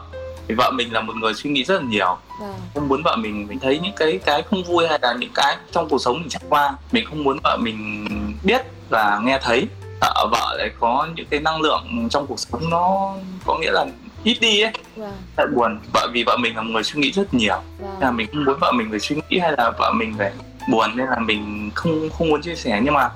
Vì 0.47 0.55
vợ 0.55 0.71
mình 0.71 0.93
là 0.93 1.01
một 1.01 1.15
người 1.15 1.33
suy 1.33 1.49
nghĩ 1.49 1.63
rất 1.63 1.81
là 1.81 1.87
nhiều. 1.87 2.17
Vâng. 2.39 2.53
không 2.73 2.87
muốn 2.87 3.03
vợ 3.03 3.15
mình 3.15 3.47
mình 3.47 3.59
thấy 3.59 3.79
những 3.83 3.93
cái 3.95 4.19
cái 4.25 4.41
không 4.41 4.63
vui 4.63 4.87
hay 4.87 4.99
là 5.01 5.13
những 5.13 5.31
cái 5.33 5.57
trong 5.71 5.89
cuộc 5.89 6.01
sống 6.01 6.19
mình 6.19 6.29
trải 6.29 6.41
qua 6.49 6.75
mình 6.91 7.05
không 7.09 7.23
muốn 7.23 7.37
vợ 7.43 7.57
mình 7.61 8.07
biết 8.43 8.61
và 8.89 9.19
nghe 9.23 9.39
thấy 9.41 9.67
sợ 10.01 10.27
vợ 10.31 10.55
lại 10.57 10.69
có 10.79 11.07
những 11.15 11.27
cái 11.29 11.39
năng 11.39 11.61
lượng 11.61 12.07
trong 12.09 12.27
cuộc 12.27 12.39
sống 12.39 12.69
nó 12.69 13.13
có 13.45 13.57
nghĩa 13.57 13.71
là 13.71 13.85
ít 14.23 14.37
đi 14.41 14.61
ấy 14.61 14.71
wow. 14.97 15.11
lại 15.37 15.47
buồn 15.55 15.79
vợ 15.93 16.07
vì 16.13 16.23
vợ 16.23 16.37
mình 16.37 16.55
là 16.55 16.61
người 16.61 16.83
suy 16.83 17.01
nghĩ 17.01 17.11
rất 17.11 17.33
nhiều 17.33 17.55
wow. 17.81 17.99
là 17.99 18.11
mình 18.11 18.27
không 18.31 18.45
muốn 18.45 18.57
vợ 18.59 18.71
mình 18.71 18.87
phải 18.89 18.99
suy 18.99 19.15
nghĩ 19.15 19.39
hay 19.39 19.51
là 19.57 19.71
vợ 19.71 19.91
mình 19.91 20.15
phải 20.17 20.31
buồn 20.69 20.89
nên 20.95 21.07
là 21.07 21.19
mình 21.19 21.71
không 21.75 22.09
không 22.09 22.29
muốn 22.29 22.41
chia 22.41 22.55
sẻ 22.55 22.81
nhưng 22.83 22.93
mà 22.93 23.09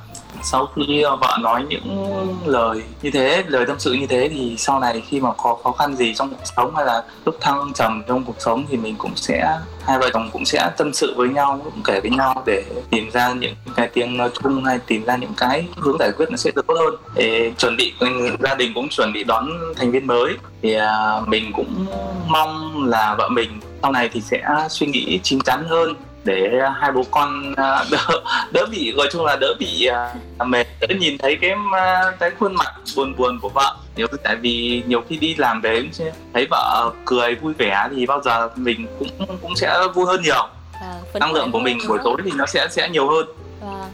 sau 0.44 0.68
khi 0.76 1.04
vợ 1.22 1.38
nói 1.42 1.66
những 1.70 2.08
lời 2.46 2.84
như 3.02 3.12
thế, 3.12 3.44
lời 3.48 3.66
tâm 3.66 3.80
sự 3.80 3.94
như 3.94 4.08
thế 4.08 4.30
thì 4.34 4.56
sau 4.58 4.80
này 4.80 5.04
khi 5.10 5.20
mà 5.20 5.30
có 5.38 5.58
khó 5.64 5.72
khăn 5.72 5.96
gì 5.96 6.14
trong 6.16 6.30
cuộc 6.30 6.46
sống 6.58 6.76
hay 6.76 6.86
là 6.86 7.04
lúc 7.26 7.36
thăng 7.42 7.72
trầm 7.76 8.04
trong 8.08 8.24
cuộc 8.24 8.36
sống 8.40 8.66
thì 8.70 8.78
mình 8.78 8.96
cũng 8.98 9.12
sẽ, 9.16 9.58
hai 9.82 10.00
vợ 10.00 10.10
chồng 10.14 10.30
cũng 10.34 10.46
sẽ 10.46 10.70
tâm 10.78 10.94
sự 10.94 11.14
với 11.18 11.30
nhau, 11.30 11.62
cũng 11.64 11.84
kể 11.84 12.00
với 12.02 12.12
nhau 12.12 12.44
để 12.46 12.64
tìm 12.90 13.12
ra 13.12 13.34
những 13.34 13.56
cái 13.76 13.90
tiếng 13.94 14.18
nói 14.18 14.30
chung 14.34 14.64
hay 14.64 14.80
tìm 14.80 15.06
ra 15.06 15.16
những 15.16 15.34
cái 15.38 15.66
hướng 15.78 15.98
giải 16.00 16.12
quyết 16.18 16.32
nó 16.32 16.38
sẽ 16.38 16.52
được 16.56 16.68
tốt 16.68 16.76
hơn. 16.80 16.96
Để 17.16 17.52
chuẩn 17.58 17.78
bị, 17.78 17.94
gia 18.40 18.56
đình 18.56 18.72
cũng 18.76 18.90
chuẩn 18.90 19.14
bị 19.14 19.24
đón 19.24 19.50
thành 19.76 19.92
viên 19.92 20.08
mới. 20.08 20.34
Thì 20.62 20.74
à, 20.74 21.22
mình 21.28 21.52
cũng 21.56 21.86
mong 22.28 22.86
là 22.86 23.16
vợ 23.18 23.30
mình 23.30 23.60
sau 23.82 23.92
này 23.92 24.10
thì 24.14 24.22
sẽ 24.22 24.42
suy 24.70 24.88
nghĩ 24.88 25.20
chín 25.24 25.40
chắn 25.42 25.66
hơn 25.68 25.94
để 26.24 26.62
hai 26.80 26.92
bố 26.92 27.04
con 27.12 27.54
à, 27.58 27.86
đỡ 27.92 28.22
đỡ 28.52 28.66
bị 28.72 28.94
gọi 28.98 29.08
chung 29.12 29.26
là 29.26 29.36
đỡ 29.36 29.54
bị 29.60 29.90
uh, 30.42 30.48
mệt. 30.48 30.68
Đỡ 30.80 30.88
nhìn 31.00 31.18
thấy 31.18 31.38
cái 31.42 31.52
cái 32.20 32.32
khuôn 32.40 32.56
mặt 32.56 32.74
buồn 32.96 33.16
buồn 33.18 33.40
của 33.42 33.50
vợ 33.50 33.76
nhiều 33.96 34.08
tại 34.24 34.36
vì 34.36 34.84
nhiều 34.88 35.04
khi 35.10 35.18
đi 35.18 35.36
làm 35.36 35.62
về 35.62 35.84
thấy 36.34 36.48
vợ 36.50 36.92
cười 37.06 37.36
vui 37.36 37.54
vẻ 37.54 37.88
thì 37.96 38.06
bao 38.06 38.22
giờ 38.22 38.50
mình 38.56 38.88
cũng 39.00 39.38
cũng 39.42 39.56
sẽ 39.56 39.78
vui 39.94 40.06
hơn 40.06 40.22
nhiều. 40.22 40.48
À, 40.74 40.94
năng 41.14 41.34
lượng 41.34 41.52
của 41.52 41.60
mình 41.60 41.78
buổi 41.88 41.98
tối 42.04 42.18
thì 42.26 42.32
nó 42.36 42.46
sẽ 42.46 42.68
sẽ 42.72 42.90
nhiều 42.90 43.10
hơn. 43.10 43.26
À. 43.62 43.90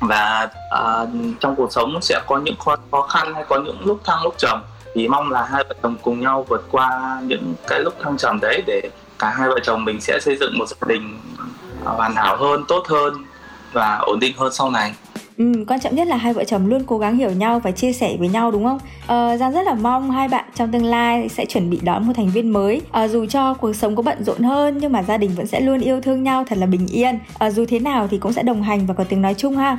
và 0.00 0.48
uh, 0.74 1.08
trong 1.40 1.56
cuộc 1.56 1.72
sống 1.72 2.02
sẽ 2.02 2.20
có 2.26 2.38
những 2.38 2.56
khó 2.90 3.02
khăn 3.02 3.34
hay 3.34 3.44
có 3.48 3.60
những 3.60 3.80
lúc 3.84 4.00
thăng 4.04 4.22
lúc 4.22 4.34
trầm. 4.38 4.62
Thì 4.94 5.08
mong 5.08 5.30
là 5.30 5.44
hai 5.44 5.64
vợ 5.68 5.74
chồng 5.82 5.96
cùng 6.02 6.20
nhau 6.20 6.46
vượt 6.48 6.64
qua 6.70 7.20
những 7.22 7.54
cái 7.66 7.80
lúc 7.80 7.94
thăng 8.02 8.16
trầm 8.16 8.38
đấy 8.42 8.62
để 8.66 8.90
cả 9.18 9.34
hai 9.38 9.48
vợ 9.48 9.58
chồng 9.62 9.84
mình 9.84 10.00
sẽ 10.00 10.20
xây 10.20 10.36
dựng 10.36 10.58
một 10.58 10.68
gia 10.68 10.86
đình 10.86 11.20
hoàn 11.90 12.14
hảo 12.16 12.36
hơn 12.36 12.64
tốt 12.68 12.82
hơn 12.88 13.14
và 13.72 13.96
ổn 13.96 14.20
định 14.20 14.34
hơn 14.36 14.52
sau 14.52 14.70
này 14.70 14.92
Ừ, 15.40 15.52
quan 15.68 15.80
trọng 15.80 15.94
nhất 15.94 16.06
là 16.08 16.16
hai 16.16 16.32
vợ 16.32 16.44
chồng 16.44 16.66
luôn 16.66 16.82
cố 16.86 16.98
gắng 16.98 17.16
hiểu 17.16 17.30
nhau 17.30 17.60
và 17.60 17.70
chia 17.70 17.92
sẻ 17.92 18.16
với 18.18 18.28
nhau 18.28 18.50
đúng 18.50 18.64
không? 18.64 18.78
Ờ, 19.06 19.36
Giang 19.36 19.52
rất 19.52 19.62
là 19.62 19.74
mong 19.74 20.10
hai 20.10 20.28
bạn 20.28 20.44
trong 20.54 20.72
tương 20.72 20.84
lai 20.84 21.28
sẽ 21.28 21.44
chuẩn 21.46 21.70
bị 21.70 21.78
đón 21.82 22.06
một 22.06 22.12
thành 22.16 22.30
viên 22.30 22.50
mới. 22.52 22.80
Ờ, 22.92 23.08
dù 23.08 23.26
cho 23.26 23.54
cuộc 23.54 23.72
sống 23.72 23.96
có 23.96 24.02
bận 24.02 24.24
rộn 24.24 24.42
hơn 24.42 24.78
nhưng 24.78 24.92
mà 24.92 25.02
gia 25.02 25.16
đình 25.16 25.30
vẫn 25.36 25.46
sẽ 25.46 25.60
luôn 25.60 25.80
yêu 25.80 26.00
thương 26.00 26.22
nhau 26.22 26.44
thật 26.48 26.58
là 26.58 26.66
bình 26.66 26.86
yên. 26.86 27.18
Ờ, 27.38 27.50
dù 27.50 27.64
thế 27.68 27.78
nào 27.78 28.08
thì 28.10 28.18
cũng 28.18 28.32
sẽ 28.32 28.42
đồng 28.42 28.62
hành 28.62 28.86
và 28.86 28.94
có 28.94 29.04
tiếng 29.04 29.22
nói 29.22 29.34
chung 29.34 29.56
ha. 29.56 29.78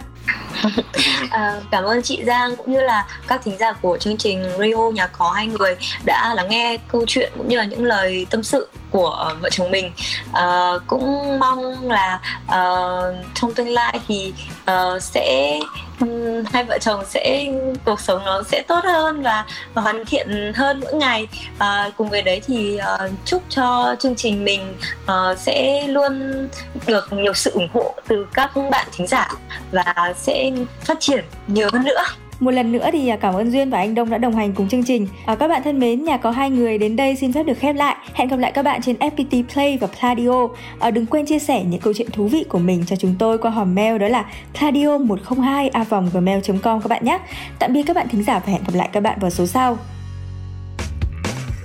à, 1.30 1.56
cảm 1.72 1.84
ơn 1.84 2.02
chị 2.02 2.24
Giang 2.26 2.56
cũng 2.56 2.72
như 2.72 2.82
là 2.82 3.06
các 3.28 3.42
thính 3.44 3.58
giả 3.58 3.72
của 3.72 3.98
chương 3.98 4.18
trình 4.18 4.44
Rio 4.60 4.90
nhà 4.94 5.08
có 5.08 5.32
hai 5.32 5.48
người 5.48 5.76
đã 6.06 6.34
lắng 6.36 6.50
nghe 6.50 6.78
câu 6.88 7.04
chuyện 7.08 7.32
cũng 7.38 7.48
như 7.48 7.58
là 7.58 7.64
những 7.64 7.84
lời 7.84 8.26
tâm 8.30 8.44
sự 8.44 8.68
của 8.92 9.34
vợ 9.42 9.50
chồng 9.50 9.72
mình. 9.72 9.92
À, 10.34 10.72
cũng 10.88 11.40
mong 11.40 11.92
là 11.92 12.20
uh, 12.46 13.16
trong 13.34 13.54
tương 13.54 13.70
lai 13.70 14.00
thì 14.08 14.34
uh, 14.72 15.04
sẽ 15.04 15.60
um, 16.02 16.44
hai 16.54 16.64
vợ 16.64 16.78
chồng 16.82 17.04
sẽ 17.06 17.52
cuộc 17.86 18.00
sống 18.00 18.26
nó 18.26 18.44
sẽ 18.44 18.64
tốt 18.68 18.80
hơn 18.84 19.22
và, 19.24 19.46
và 19.74 19.82
hoàn 19.82 20.06
thiện 20.06 20.54
hơn 20.56 20.80
mỗi 20.80 20.94
ngày. 20.94 21.28
Và 21.58 21.92
cùng 21.98 22.10
với 22.10 22.22
đấy 22.22 22.42
thì 22.48 22.80
uh, 23.06 23.12
chúc 23.26 23.44
cho 23.50 23.96
chương 24.00 24.16
trình 24.16 24.44
mình 24.44 24.76
uh, 25.04 25.38
sẽ 25.38 25.88
luôn 25.88 26.48
được 26.88 27.14
nhiều 27.14 27.34
sự 27.34 27.52
ủng 27.54 27.70
hộ 27.74 27.96
từ 28.08 28.28
các 28.34 28.52
bạn 28.72 28.88
thính 28.92 29.08
giả 29.08 29.30
và 29.72 30.14
sẽ 30.18 30.52
phát 30.82 30.98
triển 31.00 31.26
nhiều 31.48 31.70
hơn 31.74 31.84
nữa 31.84 32.04
một 32.42 32.52
lần 32.52 32.72
nữa 32.72 32.90
thì 32.92 33.08
à, 33.08 33.16
cảm 33.16 33.34
ơn 33.34 33.52
Duyên 33.52 33.70
và 33.70 33.78
anh 33.78 33.96
Đông 33.96 34.10
đã 34.10 34.18
đồng 34.18 34.36
hành 34.36 34.54
cùng 34.54 34.70
chương 34.70 34.84
trình. 34.84 35.08
À, 35.26 35.36
các 35.36 35.48
bạn 35.48 35.64
thân 35.64 35.80
mến, 35.80 36.04
nhà 36.04 36.18
có 36.18 36.32
hai 36.32 36.50
người 36.50 36.78
đến 36.78 36.96
đây 36.96 37.16
xin 37.16 37.34
phép 37.34 37.44
được 37.44 37.58
khép 37.60 37.76
lại. 37.76 37.96
Hẹn 38.14 38.28
gặp 38.28 38.40
lại 38.40 38.52
các 38.52 38.64
bạn 38.64 38.82
trên 38.82 38.96
FPT 38.96 39.44
Play 39.54 39.78
và 39.78 39.88
Pladio. 40.00 40.48
À, 40.80 40.92
đừng 40.92 41.06
quên 41.06 41.26
chia 41.26 41.40
sẻ 41.40 41.64
những 41.64 41.82
câu 41.82 41.94
chuyện 41.94 42.12
thú 42.12 42.28
vị 42.28 42.46
của 42.50 42.60
mình 42.60 42.84
cho 42.88 42.96
chúng 42.96 43.16
tôi 43.20 43.38
qua 43.38 43.52
hòm 43.52 43.76
mail 43.76 43.98
đó 43.98 44.08
là 44.08 44.26
pladio 44.60 44.98
102 44.98 45.70
a 45.70 45.86
gmail.com 46.14 46.82
các 46.82 46.88
bạn 46.88 47.06
nhé. 47.06 47.20
Tạm 47.60 47.74
biệt 47.74 47.84
các 47.84 47.96
bạn 47.96 48.08
thính 48.10 48.24
giả 48.24 48.40
và 48.40 48.52
hẹn 48.52 48.62
gặp 48.68 48.74
lại 48.74 48.90
các 48.92 49.04
bạn 49.04 49.20
vào 49.22 49.30
số 49.30 49.46
sau. 49.46 49.78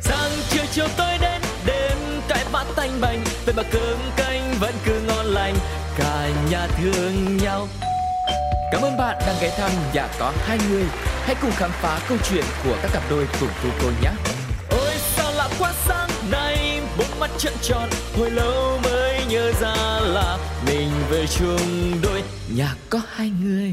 Sáng 0.01 0.31
chiều 0.49 0.65
chiều 0.73 0.87
tôi 0.97 1.13
đến 1.21 1.41
đêm 1.67 1.99
cái 2.29 2.45
bát 2.53 2.65
tanh 2.77 2.91
bành 3.01 3.19
về 3.47 3.53
mà 3.57 3.63
cơm 3.73 3.99
canh 4.17 4.43
vẫn 4.61 4.75
cứ 4.85 5.01
ngon 5.09 5.27
lành 5.27 5.55
cả 5.99 6.29
nhà 6.51 6.67
thương 6.67 7.37
nhau 7.43 7.67
Cảm 8.73 8.83
ơn 8.83 8.97
bạn 8.97 9.17
đang 9.27 9.37
ghé 9.41 9.51
thăm 9.57 9.71
nhà 9.95 10.09
có 10.19 10.33
hai 10.47 10.59
người. 10.71 10.85
Hãy 11.23 11.37
cùng 11.43 11.51
khám 11.51 11.71
phá 11.71 12.01
câu 12.09 12.19
chuyện 12.31 12.45
của 12.65 12.77
các 12.83 12.91
cặp 12.93 13.03
đôi 13.11 13.27
cùng 13.41 13.49
cô 13.63 13.69
cô 13.83 13.91
nhé. 14.03 14.11
Ôi 14.71 14.95
sao 14.99 15.33
lạ 15.33 15.49
quá 15.59 15.73
sáng 15.85 16.09
nay, 16.31 16.81
bốn 16.99 17.21
mắt 17.21 17.31
trợn 17.39 17.53
tròn, 17.63 17.89
hồi 18.19 18.31
lâu 18.31 18.79
mới 18.85 19.21
nhớ 19.29 19.53
ra 19.61 20.01
là 20.01 20.39
mình 20.67 20.91
về 21.11 21.27
chung 21.27 21.93
đôi 22.03 22.23
nhà 22.57 22.75
có 22.91 23.01
hai 23.15 23.31
người. 23.43 23.73